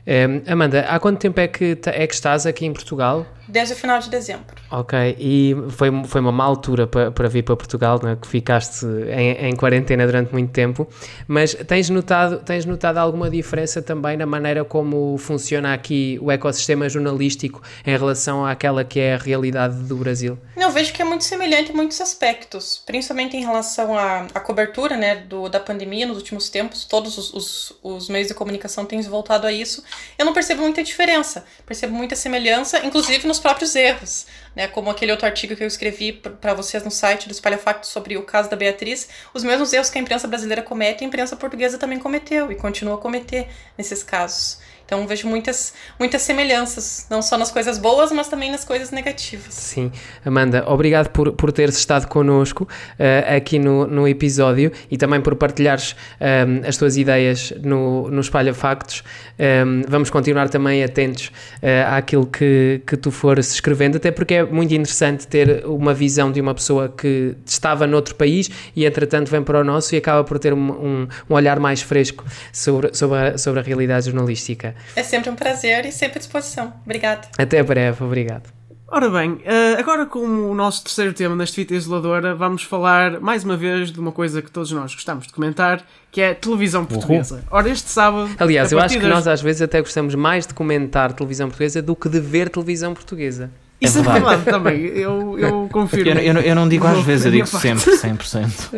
[0.05, 3.25] Um, Amanda, há quanto tempo é que, é que estás aqui em Portugal?
[3.47, 4.55] Desde o final de dezembro.
[4.71, 8.15] Ok, e foi, foi uma má altura para, para vir para Portugal, não é?
[8.15, 10.87] que ficaste em, em quarentena durante muito tempo,
[11.27, 16.87] mas tens notado, tens notado alguma diferença também na maneira como funciona aqui o ecossistema
[16.87, 20.37] jornalístico em relação àquela que é a realidade do Brasil?
[20.55, 24.95] Não, vejo que é muito semelhante em muitos aspectos, principalmente em relação à, à cobertura
[24.95, 29.01] né, do, da pandemia nos últimos tempos, todos os, os, os meios de comunicação têm
[29.01, 29.83] se voltado a isso.
[30.17, 34.67] Eu não percebo muita diferença, percebo muita semelhança, inclusive nos próprios erros, né?
[34.67, 38.15] Como aquele outro artigo que eu escrevi para vocês no site do Espalha Factos sobre
[38.15, 41.79] o caso da Beatriz, os mesmos erros que a imprensa brasileira comete, a imprensa portuguesa
[41.79, 44.59] também cometeu e continua a cometer nesses casos.
[44.93, 49.51] Então vejo muitas, muitas semelhanças, não só nas coisas boas, mas também nas coisas negativas.
[49.55, 49.91] Sim.
[50.23, 55.35] Amanda, obrigado por, por teres estado connosco uh, aqui no, no episódio e também por
[55.35, 59.01] partilhares um, ehm, as tuas ideias no, no Espalha Factos.
[59.39, 61.29] Um, ehm, vamos continuar também atentos
[61.63, 66.31] uh, àquilo que, que tu fores escrevendo, até porque é muito interessante ter uma visão
[66.31, 70.23] de uma pessoa que estava noutro país e entretanto vem para o nosso e acaba
[70.23, 74.75] por ter um, um, um olhar mais fresco sobre, sobre, a, sobre a realidade jornalística.
[74.95, 76.73] É sempre um prazer e sempre à disposição.
[76.85, 77.27] Obrigada.
[77.37, 78.51] Até breve, obrigado.
[78.95, 83.43] Ora bem, eh, agora como o nosso terceiro tema neste fita isoladora, vamos falar mais
[83.43, 87.37] uma vez de uma coisa que todos nós gostamos de comentar, que é televisão portuguesa.
[87.37, 87.41] Uhum.
[87.49, 88.29] Ora, este sábado.
[88.37, 89.09] Aliás, eu acho que das...
[89.09, 92.93] nós às vezes até gostamos mais de comentar televisão portuguesa do que de ver televisão
[92.93, 93.49] portuguesa.
[93.81, 96.11] Isso é verdade, é verdade também, eu, eu confirmo.
[96.19, 98.69] Eu, eu, eu não digo às vezes, eu digo sempre 100%.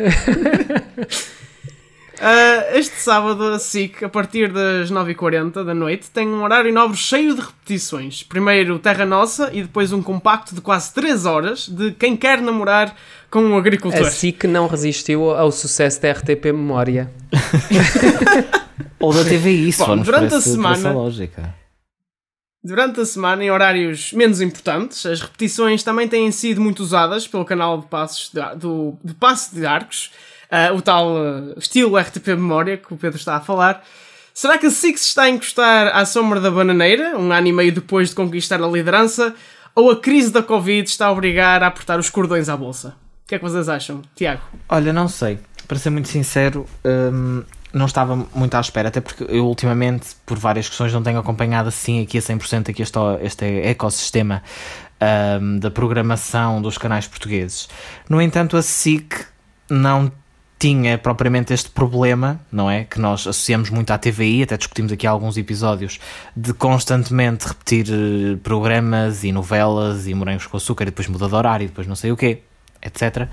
[2.16, 6.96] Uh, este sábado, a SIC, a partir das 9h40 da noite, tem um horário nobre
[6.96, 8.22] cheio de repetições.
[8.22, 12.94] Primeiro Terra Nossa e depois um compacto de quase 3 horas de quem quer namorar
[13.30, 14.06] com um agricultor.
[14.06, 17.10] A SIC não resistiu ao sucesso da RTP Memória.
[18.98, 20.94] Ou da TVI, isso Bom, durante a semana.
[22.66, 27.44] Durante a semana, em horários menos importantes, as repetições também têm sido muito usadas pelo
[27.44, 30.10] canal de passos de, do, de Passo de Arcos
[30.50, 33.84] uh, o tal uh, estilo RTP Memória que o Pedro está a falar.
[34.34, 37.72] Será que a Six está a encostar à sombra da bananeira, um ano e meio
[37.72, 39.32] depois de conquistar a liderança,
[39.72, 42.88] ou a crise da Covid está a obrigar a apertar os cordões à bolsa?
[43.24, 44.42] O que é que vocês acham, Tiago?
[44.68, 45.38] Olha, não sei.
[45.68, 47.44] Para ser muito sincero, hum,
[47.76, 51.68] não estava muito à espera, até porque eu ultimamente, por várias questões, não tenho acompanhado
[51.68, 54.42] assim aqui a 100% aqui este, este ecossistema
[55.40, 57.68] hum, da programação dos canais portugueses.
[58.08, 59.26] No entanto, a SIC
[59.68, 60.10] não
[60.58, 62.84] tinha propriamente este problema, não é?
[62.84, 66.00] Que nós associamos muito à TVI, até discutimos aqui alguns episódios,
[66.34, 71.34] de constantemente repetir eh, programas e novelas e morangos com açúcar e depois muda de
[71.34, 72.40] horário e depois não sei o quê,
[72.82, 73.28] etc.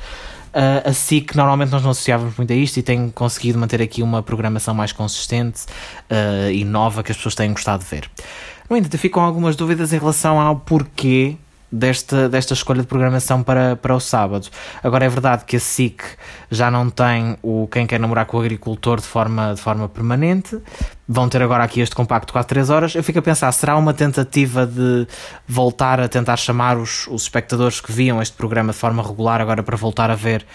[0.54, 4.04] Uh, assim que normalmente nós não associávamos muito a isto e tem conseguido manter aqui
[4.04, 5.64] uma programação mais consistente
[6.12, 8.10] uh, e nova que as pessoas têm gostado de ver.
[8.70, 11.38] No entanto, ficam algumas dúvidas em relação ao porquê
[11.74, 14.48] desta, desta escolha de programação para, para o sábado.
[14.84, 16.04] Agora é verdade que a SIC
[16.52, 20.62] já não tem o Quem Quer Namorar com o Agricultor de forma, de forma permanente.
[21.08, 22.96] Vão ter agora aqui este compacto de 4 3 horas.
[22.96, 25.08] Eu fico a pensar, será uma tentativa de
[25.48, 29.64] voltar a tentar chamar os, os espectadores que viam este programa de forma regular agora
[29.64, 30.46] para voltar a ver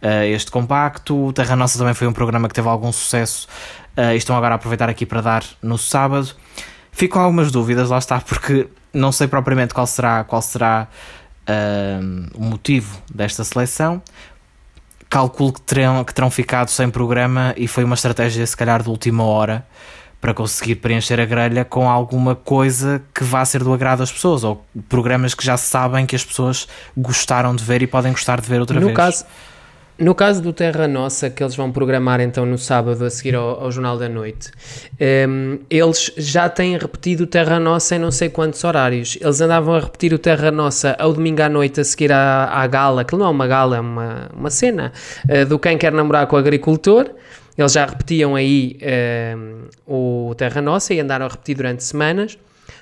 [0.00, 1.26] uh, este compacto?
[1.26, 3.48] O Terra Nossa também foi um programa que teve algum sucesso
[3.96, 6.28] uh, e estão agora a aproveitar aqui para dar no sábado.
[6.92, 10.88] Fico com algumas dúvidas, lá está, porque não sei propriamente qual será, qual será
[11.48, 14.02] uh, o motivo desta seleção.
[15.08, 18.88] Calculo que terão, que terão ficado sem programa e foi uma estratégia, se calhar, de
[18.88, 19.66] última hora
[20.20, 24.42] para conseguir preencher a grelha com alguma coisa que vá ser do agrado das pessoas
[24.42, 26.66] ou programas que já sabem que as pessoas
[26.96, 28.96] gostaram de ver e podem gostar de ver outra no vez.
[28.96, 29.24] Caso,
[29.98, 33.64] no caso do Terra Nossa, que eles vão programar então no sábado a seguir ao,
[33.64, 38.12] ao Jornal da Noite, um, ehm, eles já têm repetido o Terra Nossa em não
[38.12, 39.18] sei quantos horários.
[39.20, 42.66] Eles andavam a repetir o Terra Nossa ao domingo à noite a seguir à, à
[42.68, 44.92] gala, que não é uma gala, é uma, uma cena,
[45.28, 47.10] uh, do Quem Quer Namorar com o Agricultor.
[47.56, 52.38] Eles já repetiam aí um, ehm, o Terra Nossa e andaram a repetir durante semanas.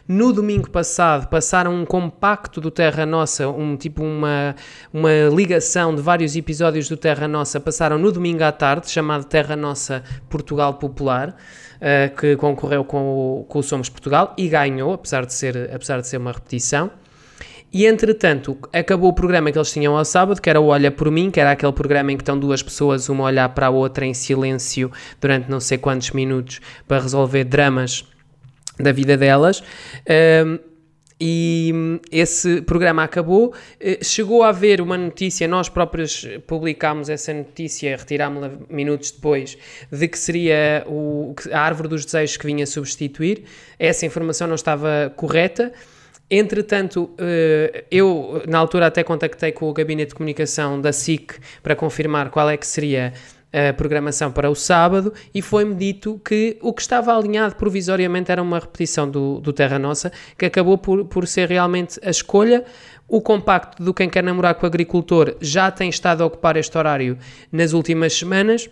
[0.08, 4.54] No domingo passado passaram um compacto do Terra Nossa, um tipo uma,
[4.92, 9.56] uma ligação de vários episódios do Terra Nossa, passaram no domingo à tarde, chamado Terra
[9.56, 15.26] Nossa Portugal Popular, uh, que concorreu com o, com o Somos Portugal e ganhou, apesar
[15.26, 16.88] de ser, apesar de ser uma repetição.
[17.72, 21.10] E entretanto, acabou o programa que eles tinham ao sábado, que era o Olha por
[21.10, 23.70] Mim, que era aquele programa em que estão duas pessoas, uma a olhar para a
[23.70, 24.88] outra em silêncio
[25.20, 28.04] durante não sei quantos minutos para resolver dramas
[28.78, 29.62] da vida delas.
[30.44, 30.58] Um,
[31.18, 31.72] e
[32.12, 33.54] esse programa acabou.
[33.80, 39.56] Eh, chegou a haver uma notícia, nós próprios publicámos essa notícia, retirámos-la minutos depois,
[39.90, 43.44] de que seria o, a árvore dos desejos que vinha substituir.
[43.78, 45.72] Essa informação não estava correta.
[46.30, 51.74] Entretanto, eh, eu na altura até contactei com o gabinete de comunicação da SIC para
[51.74, 53.14] confirmar qual é que seria
[53.56, 58.42] a programação para o sábado e foi-me dito que o que estava alinhado provisoriamente era
[58.42, 62.64] uma repetição do, do Terra Nossa, que acabou por, por ser realmente a escolha.
[63.08, 66.76] O compacto do Quem Quer Namorar com o Agricultor já tem estado a ocupar este
[66.76, 67.16] horário
[67.50, 68.68] nas últimas semanas,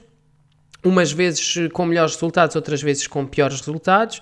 [0.85, 4.20] umas vezes com melhores resultados, outras vezes com piores resultados.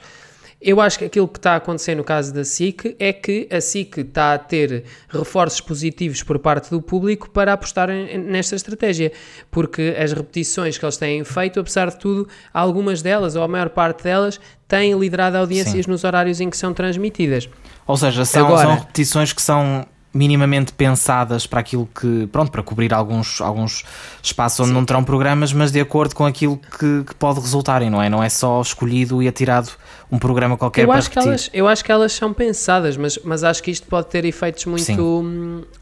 [0.65, 3.61] Eu acho que aquilo que está a acontecer no caso da SIC é que a
[3.61, 9.11] SIC está a ter reforços positivos por parte do público para apostar nesta estratégia,
[9.51, 13.71] porque as repetições que eles têm feito, apesar de tudo, algumas delas, ou a maior
[13.71, 14.39] parte delas,
[14.69, 15.91] têm liderado audiências Sim.
[15.91, 17.49] nos horários em que são transmitidas.
[17.87, 19.85] Ou seja, são, Agora, são repetições que são
[20.15, 23.85] minimamente pensadas para aquilo que, pronto, para cobrir alguns, alguns
[24.23, 24.75] espaços onde Sim.
[24.75, 28.11] não terão programas, mas de acordo com aquilo que, que pode resultarem, não é?
[28.11, 29.71] Não é só escolhido e atirado
[30.13, 31.23] um programa qualquer eu para acho repetir.
[31.23, 34.27] Que elas, eu acho que elas são pensadas, mas, mas acho que isto pode ter
[34.27, 35.25] efeitos muito,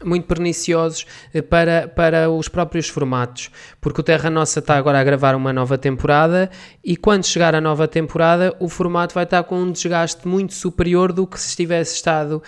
[0.05, 3.51] muito perniciosos eh, para, para os próprios formatos,
[3.81, 6.49] porque o Terra Nossa está agora a gravar uma nova temporada
[6.81, 11.11] e quando chegar a nova temporada o formato vai estar com um desgaste muito superior
[11.11, 12.41] do que se tivesse estado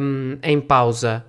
[0.00, 1.26] um, em pausa.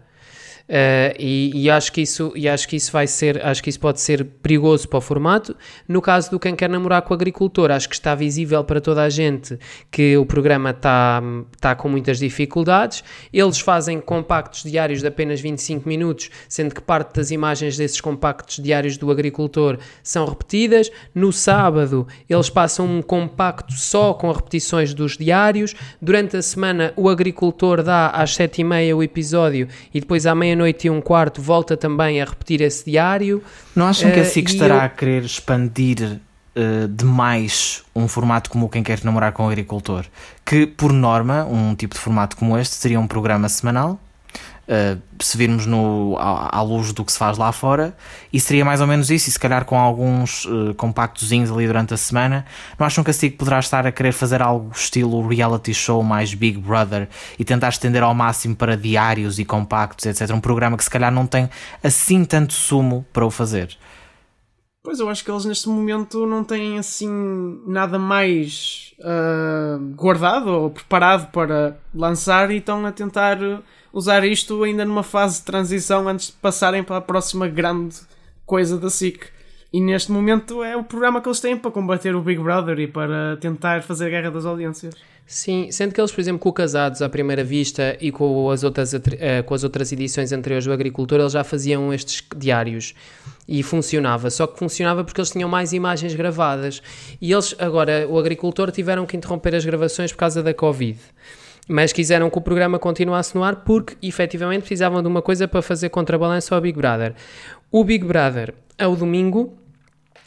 [0.70, 3.80] Uh, e, e, acho que isso, e acho que isso vai ser, acho que isso
[3.80, 5.56] pode ser perigoso para o formato.
[5.88, 9.02] No caso do Quem Quer Namorar com o Agricultor, acho que está visível para toda
[9.02, 9.58] a gente
[9.90, 11.24] que o programa está,
[11.56, 13.04] está com muitas dificuldades.
[13.34, 18.58] Eles fazem compactos diários de apenas 25 minutos, sendo que parte das imagens desses compactos
[18.62, 20.92] diários do Agricultor são repetidas.
[21.16, 25.74] No sábado, eles passam um compacto só com repetições dos diários.
[26.00, 30.88] Durante a semana, o Agricultor dá às 7h30 o episódio e depois à meia meia-noite
[30.88, 33.42] e um quarto volta também a repetir esse diário.
[33.76, 34.82] Não acham que a SIC uh, estará eu...
[34.82, 36.20] a querer expandir
[36.56, 40.06] uh, demais um formato como Quem Quer Namorar com o Agricultor?
[40.46, 44.00] Que, por norma, um tipo de formato como este seria um programa semanal
[44.70, 47.98] Uh, se virmos no, à, à, luz do que se faz lá fora,
[48.32, 51.92] e seria mais ou menos isso, e se calhar com alguns uh, compactozinhos ali durante
[51.92, 52.46] a semana.
[52.78, 56.36] Não acham que a SIC poderá estar a querer fazer algo estilo reality show mais
[56.36, 57.10] Big Brother
[57.40, 60.30] e tentar estender ao máximo para diários e compactos, etc.
[60.36, 61.50] Um programa que se calhar não tem
[61.84, 63.76] assim tanto sumo para o fazer.
[64.84, 67.10] Pois eu acho que eles neste momento não têm assim
[67.68, 73.38] nada mais uh, guardado ou preparado para lançar e estão a tentar
[73.94, 77.98] usar isto ainda numa fase de transição antes de passarem para a próxima grande
[78.46, 79.28] coisa da SIC.
[79.72, 82.88] E neste momento é o programa que eles têm para combater o Big Brother e
[82.88, 84.96] para tentar fazer a guerra das audiências.
[85.28, 88.64] Sim, sendo que eles, por exemplo, com o Casados à primeira vista e com as
[88.64, 92.96] outras, eh, com as outras edições anteriores do Agricultor, eles já faziam estes diários
[93.48, 94.32] e funcionava.
[94.32, 96.82] Só que funcionava porque eles tinham mais imagens gravadas.
[97.22, 101.00] E eles, agora, o Agricultor, tiveram que interromper as gravações por causa da Covid
[101.70, 105.62] mas quiseram que o programa continuasse no ar porque efetivamente precisavam de uma coisa para
[105.62, 107.14] fazer contrabalanço ao Big Brother.
[107.72, 109.56] O Big Brother, ao domingo,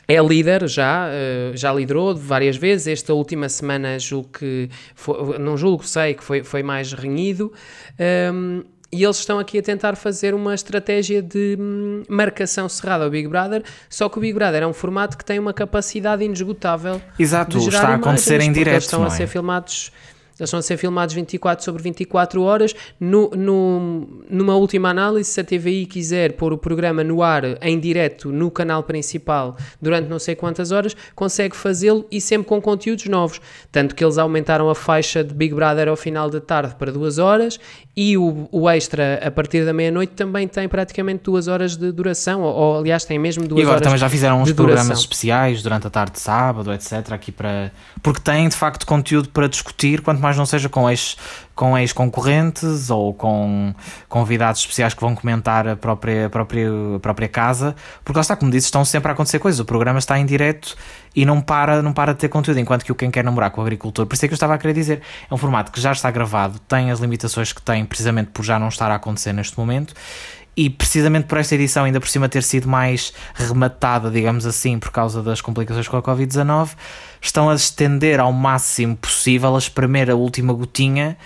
[0.06, 2.86] é líder já, eh, já liderou várias vezes.
[2.86, 7.52] Esta última semana julgo que foi, não julgo, sei que foi, foi mais renhido.
[8.32, 8.62] Um,
[8.92, 13.26] e eles estão aqui a tentar fazer uma estratégia de hum, marcação cerrada ao Big
[13.26, 17.00] Brother, só que o Big Brother é um formato que tem uma capacidade inesgotável.
[17.18, 18.82] Exato, de gerar está a acontecer em direto.
[18.82, 19.26] Estão a ser é?
[19.26, 19.90] filmados
[20.42, 22.74] eles vão ser filmados 24 sobre 24 horas.
[22.98, 27.78] No, no, numa última análise, se a TVI quiser pôr o programa no ar em
[27.78, 33.06] direto no canal principal durante não sei quantas horas, consegue fazê-lo e sempre com conteúdos
[33.06, 33.40] novos.
[33.70, 37.18] Tanto que eles aumentaram a faixa de Big Brother ao final da tarde para duas
[37.18, 37.60] horas
[37.96, 42.40] e o, o extra a partir da meia-noite também tem praticamente duas horas de duração,
[42.40, 43.64] ou, ou, aliás tem mesmo duas horas.
[43.64, 47.12] E agora também já fizeram uns programas especiais durante a tarde de sábado, etc.
[47.12, 47.70] Aqui para
[48.02, 51.16] porque têm de facto conteúdo para discutir, quanto mais não seja com ex
[51.54, 53.74] com ex-concorrentes ou com
[54.08, 58.34] convidados especiais que vão comentar a própria, a própria, a própria casa, porque lá está,
[58.34, 59.60] como disse, estão sempre a acontecer coisas.
[59.60, 60.74] O programa está em direto
[61.14, 63.60] e não para, não para de ter conteúdo, enquanto que o Quem Quer Namorar com
[63.60, 65.80] o Agricultor, por isso é que eu estava a querer dizer, é um formato que
[65.80, 69.32] já está gravado, tem as limitações que tem, precisamente por já não estar a acontecer
[69.32, 69.94] neste momento,
[70.56, 74.90] e precisamente por esta edição ainda por cima ter sido mais rematada, digamos assim, por
[74.90, 76.70] causa das complicações com a Covid-19,
[77.20, 81.16] estão a estender ao máximo possível, a espremer a última gotinha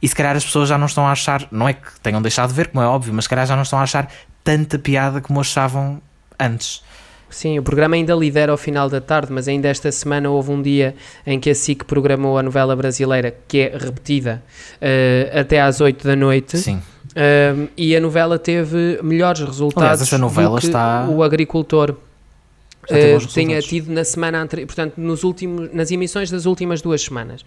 [0.00, 2.50] e se calhar as pessoas já não estão a achar, não é que tenham deixado
[2.50, 4.12] de ver, como é óbvio, mas se calhar já não estão a achar
[4.44, 6.00] tanta piada como achavam
[6.38, 6.84] antes.
[7.28, 10.62] Sim, o programa ainda lidera ao final da tarde, mas ainda esta semana houve um
[10.62, 10.94] dia
[11.26, 14.42] em que a SIC programou a novela brasileira, que é repetida,
[14.76, 16.56] uh, até às 8 da noite.
[16.58, 16.80] Sim.
[17.16, 21.08] Uh, e a novela teve melhores resultados Aliás, essa novela está...
[21.08, 26.82] o agricultor uh, tinha tido na semana anterior, portanto, nos últimos, nas emissões das últimas
[26.82, 27.42] duas semanas.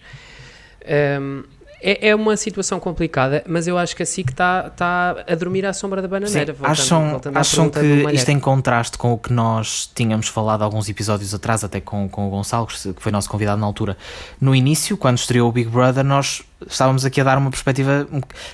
[1.20, 1.44] Um,
[1.82, 5.64] É, é uma situação complicada, mas eu acho que a SIC está tá a dormir
[5.64, 6.52] à sombra da bananeira.
[6.52, 8.30] Sim, voltando- acham, voltando acham que isto Malheiro.
[8.32, 12.30] em contraste com o que nós tínhamos falado alguns episódios atrás, até com, com o
[12.30, 13.96] Gonçalo, que foi nosso convidado na altura.
[14.40, 18.06] No início, quando estreou o Big Brother, nós estávamos aqui a dar uma perspectiva,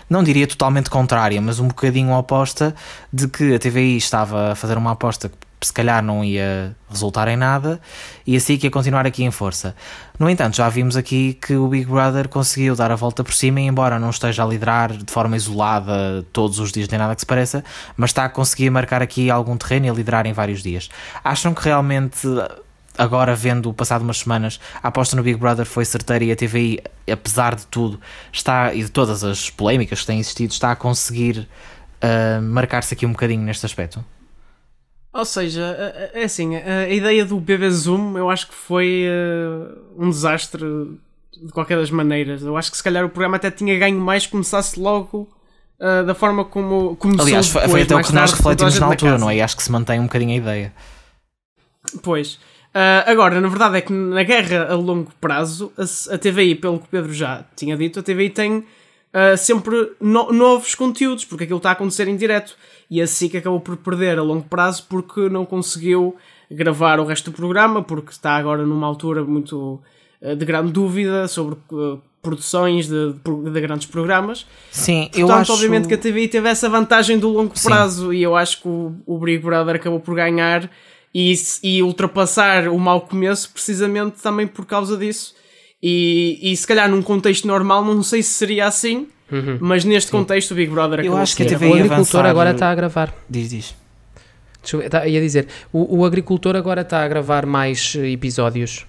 [0.08, 2.74] não diria totalmente contrária, mas um bocadinho oposta
[3.12, 7.28] de que a TVI estava a fazer uma aposta que se calhar não ia resultar
[7.28, 7.80] em nada
[8.26, 9.74] e assim que ia continuar aqui em força.
[10.18, 13.60] No entanto, já vimos aqui que o Big Brother conseguiu dar a volta por cima
[13.60, 17.26] embora não esteja a liderar de forma isolada todos os dias nem nada que se
[17.26, 17.64] pareça,
[17.96, 20.88] mas está a conseguir marcar aqui algum terreno e a liderar em vários dias.
[21.22, 22.26] Acham que realmente
[22.96, 26.80] agora vendo passado umas semanas a aposta no Big Brother foi certeira e a TVI,
[27.10, 28.00] apesar de tudo,
[28.32, 31.46] está e de todas as polémicas que têm existido, está a conseguir
[32.00, 34.04] ah, marcar-se aqui um bocadinho neste aspecto?
[35.16, 35.62] Ou seja,
[36.12, 40.62] é assim, a, ideia do BB Zoom eu acho que foi eh, um desastre
[41.42, 42.42] de qualquer das maneiras.
[42.42, 45.28] Eu acho que se calhar o programa até tinha ganho mais se começasse logo
[45.80, 49.18] eh, da forma como começou Aliás, depois, foi até o que nós refletimos na altura,
[49.18, 49.36] não é?
[49.36, 50.72] E acho que se mantém um bocadinho a ideia.
[52.02, 52.38] Pois.
[52.78, 56.78] Ah, agora, na verdade é que na guerra a longo prazo, a, a TVI, pelo
[56.78, 58.66] que o Pedro já tinha dito, a TVI tem
[59.18, 62.54] ah, sempre no- novos conteúdos, porque aquilo está a acontecer em direto.
[62.90, 66.14] E a SIC acabou por perder a longo prazo porque não conseguiu
[66.50, 69.80] gravar o resto do programa, porque está agora numa altura muito
[70.22, 74.46] ah, de grande dúvida sobre ah, produções de, de- de grandes programas.
[74.70, 75.52] Sim, eu Portanto, acho...
[75.54, 77.68] obviamente que a TVI teve essa vantagem do longo Sim.
[77.68, 80.68] prazo e eu acho que o, o Big Brother acabou por ganhar
[81.14, 85.34] e, e ultrapassar o mau começo precisamente também por causa disso.
[85.82, 89.06] E, e se calhar num contexto normal não sei se seria assim,
[89.60, 91.46] mas neste contexto o Big Brother acabou acho que a.
[91.46, 93.14] TVI O agricultor avançar- agora está a gravar.
[93.28, 93.74] Diz, diz.
[94.62, 98.84] Desculpa, tá- ia dizer, o, o agricultor agora está a gravar mais eh, episódios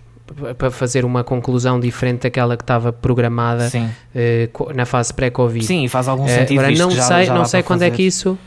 [0.57, 3.89] para fazer uma conclusão diferente daquela que estava programada Sim.
[4.51, 5.65] co- na fase pré-Covid.
[5.65, 6.59] Sim, faz algum Eh, sentido.
[6.59, 7.95] agora visto não já- sei, já não sei quando é fazer.
[7.95, 8.37] que isso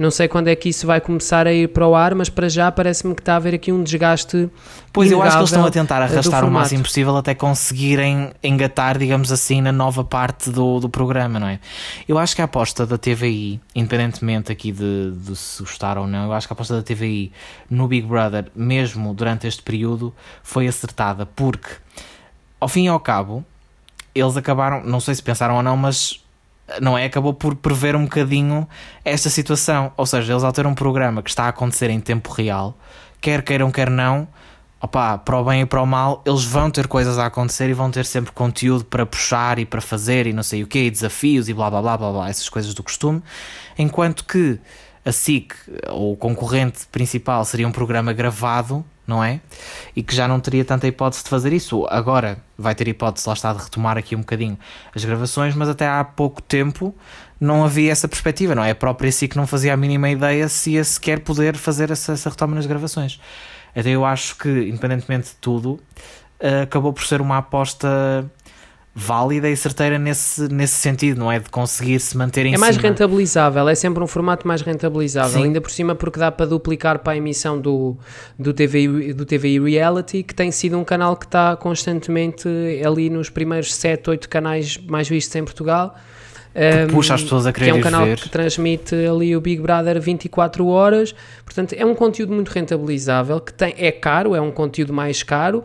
[0.00, 2.48] não sei quando é que isso vai começar a ir para o ar, mas para
[2.48, 4.48] já parece-me que está a haver aqui um desgaste.
[4.90, 8.96] Pois eu acho que eles estão a tentar arrastar o máximo possível até conseguirem engatar,
[8.96, 11.60] digamos assim, na nova parte do, do programa, não é?
[12.08, 16.24] Eu acho que a aposta da TVI, independentemente aqui de, de se gostar ou não,
[16.24, 17.30] eu acho que a aposta da TVI
[17.68, 21.68] no Big Brother, mesmo durante este período, foi acertada, porque
[22.58, 23.44] ao fim e ao cabo,
[24.14, 26.24] eles acabaram, não sei se pensaram ou não, mas
[26.80, 27.06] não é?
[27.06, 28.68] Acabou por prever um bocadinho
[29.04, 29.92] esta situação.
[29.96, 32.76] Ou seja, eles ao ter um programa que está a acontecer em tempo real,
[33.20, 34.28] quer queiram, quer não,
[34.80, 37.74] opá, para o bem e para o mal, eles vão ter coisas a acontecer e
[37.74, 40.90] vão ter sempre conteúdo para puxar e para fazer e não sei o quê, e
[40.90, 43.22] desafios e blá blá blá blá blá, essas coisas do costume.
[43.78, 44.58] Enquanto que
[45.04, 45.54] a SIC,
[45.88, 49.40] ou o concorrente principal, seria um programa gravado, não é?
[49.94, 51.84] E que já não teria tanta hipótese de fazer isso.
[51.90, 54.56] Agora vai ter hipótese, lá está, de retomar aqui um bocadinho
[54.94, 56.94] as gravações, mas até há pouco tempo
[57.40, 58.70] não havia essa perspectiva, não é?
[58.70, 62.30] A própria SIC não fazia a mínima ideia se ia sequer poder fazer essa, essa
[62.30, 63.20] retoma nas gravações.
[63.74, 65.80] Até eu acho que, independentemente de tudo,
[66.38, 68.30] eh, acabou por ser uma aposta
[68.94, 71.38] válida e certeira nesse, nesse sentido, não é?
[71.38, 72.88] De conseguir se manter em É mais cima.
[72.88, 75.44] rentabilizável, é sempre um formato mais rentabilizável, Sim.
[75.44, 77.96] ainda por cima porque dá para duplicar para a emissão do,
[78.38, 82.48] do, TV, do TV Reality, que tem sido um canal que está constantemente
[82.84, 85.94] ali nos primeiros 7, 8 canais mais vistos em Portugal.
[86.52, 88.18] Um, puxa as pessoas a que é um querer canal ver.
[88.18, 93.52] que transmite ali o Big Brother 24 horas, portanto é um conteúdo muito rentabilizável, que
[93.52, 95.62] tem, é caro, é um conteúdo mais caro,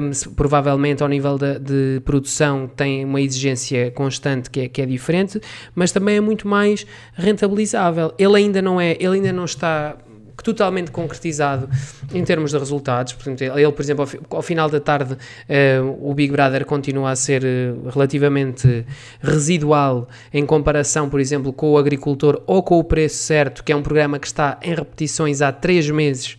[0.00, 4.86] um, provavelmente ao nível da- de, produção tem uma exigência constante que é, que é
[4.86, 5.40] diferente,
[5.74, 8.12] mas também é muito mais rentabilizável.
[8.18, 9.96] Ele ainda não é, ele ainda não está
[10.42, 11.68] totalmente concretizado
[12.12, 13.12] em termos de resultados.
[13.12, 15.16] Portanto, ele, por exemplo, ao, ao final da tarde,
[15.48, 18.86] eh, o Big Brother continua a ser eh, relativamente
[19.20, 23.76] residual em comparação, por exemplo, com o Agricultor ou com o Preço Certo, que é
[23.76, 26.36] um programa que está em repetições há três meses.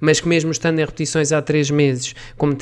[0.00, 2.14] Mas que mesmo estando em repetições há três meses,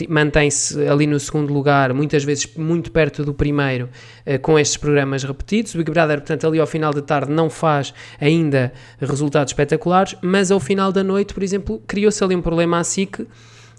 [0.09, 3.89] mantém-se ali no segundo lugar, muitas vezes muito perto do primeiro,
[4.25, 5.75] eh, com estes programas repetidos.
[5.75, 10.51] O Big Brother, portanto, ali ao final da tarde não faz ainda resultados espetaculares, mas
[10.51, 13.27] ao final da noite, por exemplo, criou-se ali um problema à SIC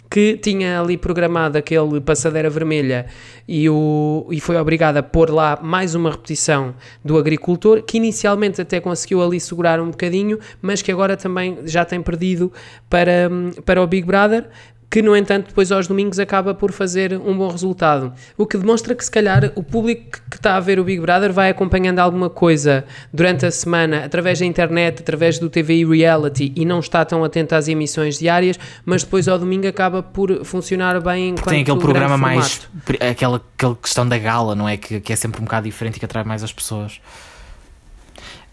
[0.10, 3.08] que tinha ali programado aquele passadeira vermelha
[3.48, 8.62] e, o, e foi obrigado a pôr lá mais uma repetição do agricultor, que inicialmente
[8.62, 12.52] até conseguiu ali segurar um bocadinho, mas que agora também já tem perdido
[12.90, 13.30] para,
[13.66, 14.50] para o Big Brother,
[14.90, 18.14] que no entanto depois aos domingos acaba por fazer um bom resultado.
[18.38, 21.32] O que demonstra que se calhar o público que está a ver o Big Brother
[21.34, 26.66] vai acompanhando alguma coisa durante a semana através da internet, através do TV Reality e
[26.66, 31.36] não está tão atento às emissões diárias, mas depois ao domingo acaba por funcionar bem
[31.36, 32.68] Porque tem aquele programa mais
[33.10, 34.78] aquela, aquela questão da gala, não é?
[34.78, 37.00] Que, que é sempre um bocado diferente e que atrai mais as pessoas.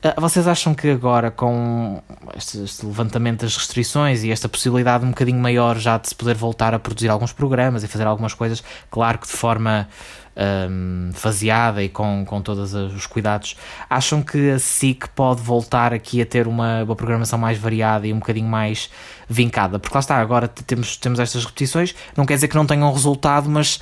[0.06, 2.02] Ah, vocês acham que agora, com
[2.36, 6.34] este, este, levantamento das restrições e esta possibilidade um bocadinho maior já de se poder
[6.34, 9.88] voltar a produzir alguns programas e fazer algumas coisas, claro que de forma
[10.36, 13.56] um, faseada e com, com todos os cuidados,
[13.88, 18.12] acham que a SIC pode voltar aqui a ter uma, uma programação mais variada e
[18.12, 18.90] um bocadinho mais
[19.26, 19.78] vincada?
[19.78, 23.48] Porque lá está, agora temos, temos estas repetições, não quer dizer que não tenham resultado,
[23.48, 23.80] mas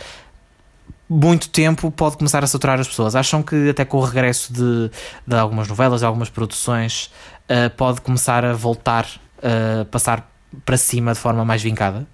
[1.13, 3.15] muito tempo pode começar a saturar as pessoas.
[3.15, 4.91] Acham que até com o regresso de,
[5.27, 7.11] de algumas novelas, de algumas produções,
[7.45, 9.07] uh, pode começar a voltar
[9.43, 10.31] a uh, passar
[10.65, 12.07] para cima de forma mais vincada?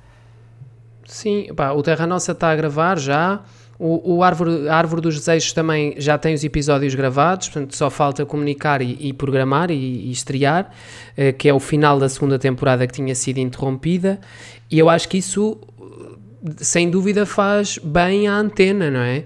[1.07, 3.41] Sim, pá, o Terra Nossa está a gravar já.
[3.79, 7.89] O, o Árvore, a Árvore dos Desejos também já tem os episódios gravados, portanto só
[7.89, 10.73] falta comunicar e, e programar e, e estrear,
[11.17, 14.19] uh, que é o final da segunda temporada que tinha sido interrompida.
[14.69, 15.57] E eu acho que isso
[16.57, 19.25] sem dúvida faz bem à antena, não é?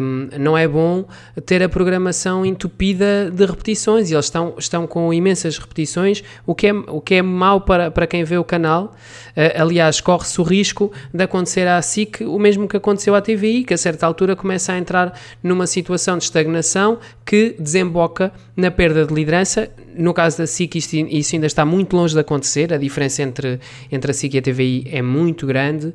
[0.00, 1.06] Um, não é bom
[1.44, 6.68] ter a programação entupida de repetições e eles estão, estão com imensas repetições, o que
[6.68, 8.94] é, o que é mau para, para quem vê o canal.
[9.36, 13.64] Uh, aliás, corre-se o risco de acontecer à SIC o mesmo que aconteceu à TVI,
[13.64, 19.04] que a certa altura começa a entrar numa situação de estagnação que desemboca na perda
[19.04, 19.68] de liderança.
[19.94, 23.60] No caso da SIC, isto, isso ainda está muito longe de acontecer, a diferença entre,
[23.90, 25.88] entre a SIC e a TVI é muito grande.
[25.88, 25.94] Uh,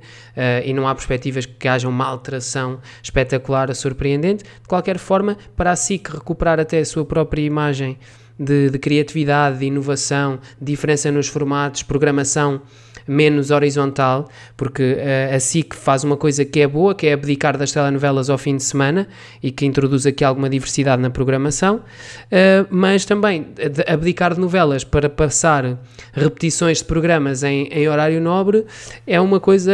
[0.64, 4.44] e não há perspectivas que haja uma alteração espetacular, surpreendente.
[4.44, 7.98] De qualquer forma, para a SIC recuperar até a sua própria imagem
[8.40, 12.62] de, de criatividade, de inovação, diferença nos formatos, programação
[13.08, 17.58] menos horizontal, porque uh, a SIC faz uma coisa que é boa, que é abdicar
[17.58, 19.08] das telenovelas ao fim de semana
[19.42, 23.48] e que introduz aqui alguma diversidade na programação, uh, mas também
[23.88, 25.78] abdicar de novelas para passar
[26.14, 28.66] repetições de programas em, em horário nobre
[29.06, 29.72] é uma coisa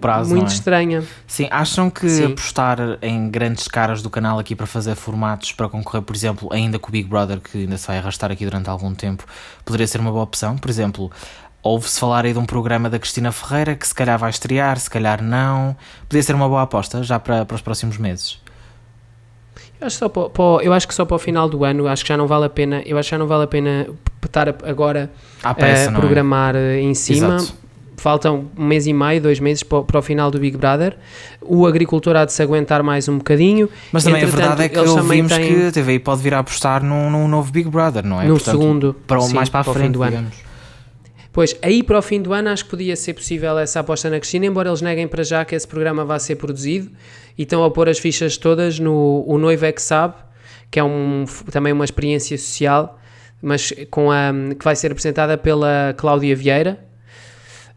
[0.00, 0.52] prazo, muito é?
[0.52, 1.04] estranha.
[1.26, 2.26] Sim, acham que Sim.
[2.26, 6.78] apostar em grandes caras do canal aqui para fazer formatos para concorrer, por exemplo, ainda
[6.78, 9.24] com o Big Brother, que ainda se vai arrastar aqui durante algum tempo,
[9.64, 10.56] poderia ser uma boa opção?
[10.56, 11.10] Por exemplo,
[11.62, 14.88] Ouve-se falar aí de um programa da Cristina Ferreira que se calhar vai estrear, se
[14.88, 15.76] calhar não.
[16.08, 18.40] Podia ser uma boa aposta já para, para os próximos meses.
[19.80, 22.02] Eu acho, só para, para, eu acho que só para o final do ano, acho
[22.04, 23.86] que já não vale a pena, eu acho que já não vale a pena
[24.24, 25.10] estar agora
[25.42, 25.90] a é?
[25.90, 26.80] programar é?
[26.80, 27.36] em cima.
[27.36, 27.68] Exato.
[27.96, 30.96] Faltam um mês e meio, dois meses para, para, o final do Big Brother.
[31.42, 33.68] O agricultor há de se aguentar mais um bocadinho.
[33.90, 35.48] Mas também a verdade é que ouvimos têm...
[35.48, 38.26] que a TVI pode vir a apostar num, num novo Big Brother, não é?
[38.26, 38.96] No Portanto, segundo.
[39.04, 40.32] Para o sim, mais para a frente, fim do digamos.
[40.32, 40.47] ano.
[41.32, 44.18] Pois, aí para o fim do ano acho que podia ser possível essa aposta na
[44.18, 46.90] Cristina, embora eles neguem para já que esse programa vai ser produzido
[47.36, 50.14] e estão a pôr as fichas todas no O Noivo é que Sabe,
[50.70, 52.98] que é um, também uma experiência social,
[53.40, 56.86] mas com a, que vai ser apresentada pela Cláudia Vieira.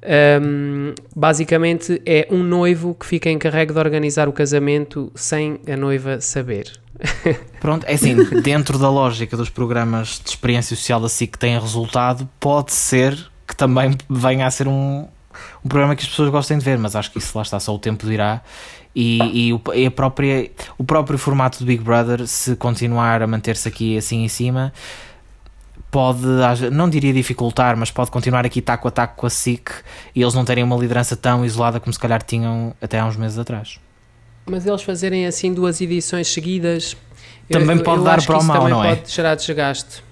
[0.04, 6.20] Um, basicamente é um noivo que fica encarregue de organizar o casamento sem a noiva
[6.20, 6.72] saber.
[7.62, 12.28] Pronto, é assim, dentro da lógica dos programas de experiência social SIC que têm resultado,
[12.40, 15.06] pode ser que também venha a ser um,
[15.64, 17.76] um programa que as pessoas gostem de ver, mas acho que isso lá está, só
[17.76, 18.40] o tempo dirá.
[18.96, 23.28] E, e, o, e a própria, o próprio formato do Big Brother, se continuar a
[23.28, 24.72] manter-se aqui assim em cima,
[25.90, 26.26] pode,
[26.72, 29.70] não diria dificultar, mas pode continuar aqui taco a taco com a SIC
[30.16, 33.18] e eles não terem uma liderança tão isolada como se calhar tinham até há uns
[33.18, 33.80] meses atrás.
[34.46, 36.96] Mas eles fazerem assim duas edições seguidas
[37.52, 38.96] também eu, pode eu dar para o mal, não é?
[38.96, 40.04] Pode gerar desgaste.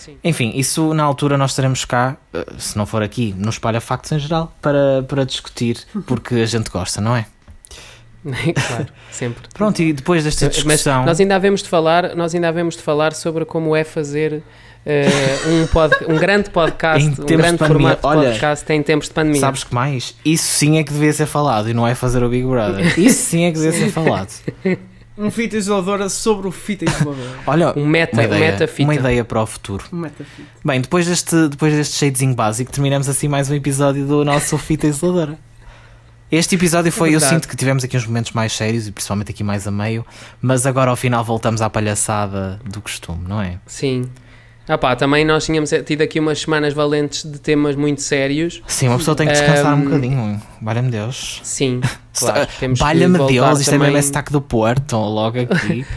[0.00, 0.16] Sim.
[0.24, 4.10] Enfim, isso na altura nós estaremos cá, eh, se não for aqui, no Espalha Factos
[4.12, 5.76] em geral, para, para discutir,
[6.06, 7.26] porque a gente gosta, não é?
[8.24, 9.42] claro, sempre.
[9.52, 10.98] Pronto, e depois desta discussão.
[11.00, 14.42] Mas nós ainda havemos de falar, nós ainda havemos de falar sobre como é fazer
[14.80, 19.14] Uh, um, pod, um grande podcast, um grande formato de Olha, podcast em tempos de
[19.14, 19.38] pandemia.
[19.38, 20.14] Sabes que mais?
[20.24, 22.98] Isso sim é que devia ser falado e não é fazer o Big Brother.
[22.98, 24.30] Isso sim é que devia ser falado.
[25.16, 27.38] Um fita isoladora sobre o fita isoladora.
[27.46, 28.82] Olha, um meta, uma ideia, meta fita.
[28.82, 29.84] Uma ideia para o futuro.
[29.92, 30.48] Um meta fita.
[30.64, 34.86] Bem, depois deste, depois deste shadezinho básico, terminamos assim mais um episódio do nosso fita
[34.86, 35.38] isoladora.
[36.30, 39.32] Este episódio foi, é eu sinto que tivemos aqui uns momentos mais sérios e principalmente
[39.32, 40.06] aqui mais a meio,
[40.40, 43.58] mas agora ao final voltamos à palhaçada do costume, não é?
[43.66, 44.08] Sim.
[44.72, 48.62] Ah pá, também nós tínhamos tido aqui umas semanas valentes de temas muito sérios.
[48.68, 50.42] Sim, uma pessoa tem que descansar um, um bocadinho.
[50.62, 51.40] Valha-me Deus.
[51.42, 51.80] Sim,
[52.16, 52.48] claro.
[52.78, 53.88] Valha-me Deus, isto também...
[53.88, 55.84] é mesmo esse taque do Porto, logo aqui.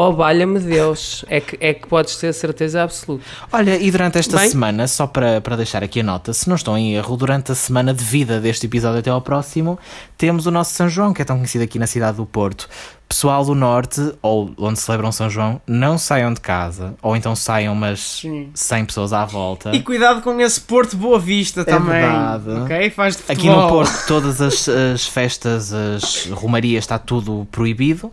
[0.00, 1.24] Oh, valha-me Deus.
[1.28, 3.24] É que, é que podes ter certeza absoluta.
[3.52, 6.54] Olha, e durante esta Bem- semana, só para, para deixar aqui a nota, se não
[6.54, 9.76] estou em erro, durante a semana de vida deste episódio até ao próximo,
[10.16, 12.68] temos o nosso São João, que é tão conhecido aqui na cidade do Porto.
[13.08, 17.74] Pessoal do Norte, ou onde celebram São João, não saiam de casa, ou então saiam,
[17.74, 18.50] mas Sim.
[18.52, 19.74] 100 pessoas à volta.
[19.74, 21.96] E cuidado com esse Porto Boa Vista também.
[21.96, 22.50] É verdade.
[22.50, 22.90] Ok?
[22.90, 28.12] Faz de Aqui no Porto, todas as, as festas, as romarias, está tudo proibido.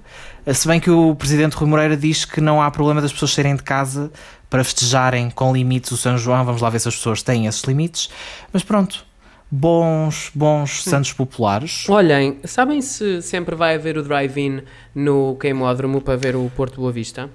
[0.54, 3.56] Se bem que o presidente Rui Moreira diz que não há problema das pessoas saírem
[3.56, 4.12] de casa
[4.50, 6.46] para festejarem com limites o São João.
[6.46, 8.10] Vamos lá ver se as pessoas têm esses limites.
[8.54, 9.04] Mas pronto,
[9.56, 11.88] bons, bons santos populares.
[11.88, 14.62] Olhem, sabem se sempre vai haver o drive-in
[14.94, 17.30] no queimódromo para ver o Porto Boa Vista?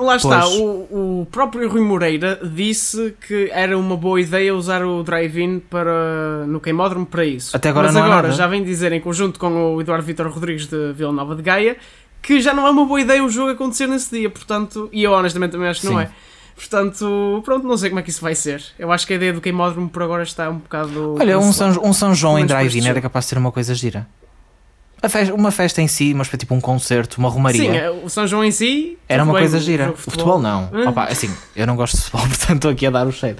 [0.00, 5.02] Lá está, o, o próprio Rui Moreira disse que era uma boa ideia usar o
[5.02, 7.54] drive-in para, no queimódromo para isso.
[7.54, 10.66] Até agora Mas não agora já vem dizer, em conjunto com o Eduardo Vitor Rodrigues
[10.66, 11.76] de Vila Nova de Gaia,
[12.22, 15.12] que já não é uma boa ideia o jogo acontecer nesse dia, portanto, e eu
[15.12, 16.04] honestamente também acho que não Sim.
[16.04, 16.10] é.
[16.58, 18.60] Portanto, pronto, não sei como é que isso vai ser.
[18.76, 21.14] Eu acho que a ideia do queimódromo por agora está um bocado.
[21.18, 21.52] Olha, um.
[21.52, 24.06] São, um São João em para drive-in era capaz de ser uma coisa gira.
[25.08, 27.60] Festa- uma festa em si, mas foi tipo um concerto, uma romaria.
[27.60, 28.98] Sim, é, o São João em si.
[29.08, 29.90] Era uma bem, coisa gira.
[29.90, 30.68] O de futebol, não.
[30.72, 30.88] Hum.
[30.88, 33.36] Opa, assim, eu não gosto de futebol, portanto estou aqui a dar o cheiro.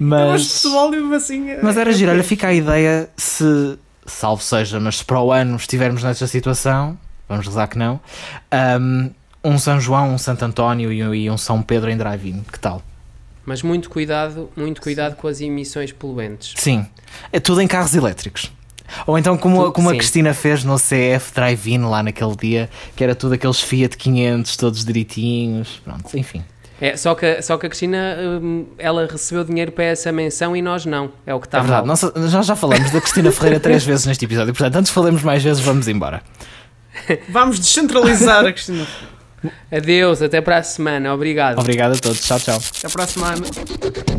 [0.00, 1.50] Eu gosto de Mas, futebol e assim.
[1.50, 2.10] é- mas era é giro.
[2.12, 6.98] Olha, fica a ideia se, salvo seja, mas se para o ano estivermos nesta situação,
[7.28, 8.00] vamos rezar que não,
[8.80, 9.10] um,
[9.44, 12.42] um São João, um Santo António e, um- e um São Pedro em drive-in.
[12.52, 12.82] Que tal?
[13.44, 16.54] Mas muito cuidado, muito cuidado com as emissões poluentes.
[16.56, 16.86] Sim.
[17.32, 18.52] É tudo em carros elétricos.
[19.06, 19.94] Ou então como, Tudo- como a.
[19.96, 24.84] Cristina fez no CF Drive-In lá naquele dia, que era tudo aqueles Fiat 500 todos
[24.84, 25.80] direitinhos.
[25.82, 26.44] Pronto, enfim.
[26.80, 30.60] É, só, que, só que a Cristina, hum, ela recebeu dinheiro para essa menção e
[30.60, 31.10] nós não.
[31.24, 31.86] É o que está é verdade.
[31.86, 31.96] mal.
[32.14, 35.42] Nós, nós já falamos da Cristina Ferreira três vezes neste episódio, portanto, antes falemos mais
[35.42, 36.22] vezes, vamos embora.
[37.28, 38.86] Vamos descentralizar a Cristina.
[39.70, 41.12] Adeus, até para a semana.
[41.14, 41.58] Obrigado.
[41.58, 42.20] Obrigado a todos.
[42.20, 42.58] Tchau, tchau.
[42.78, 44.11] Até para a semana.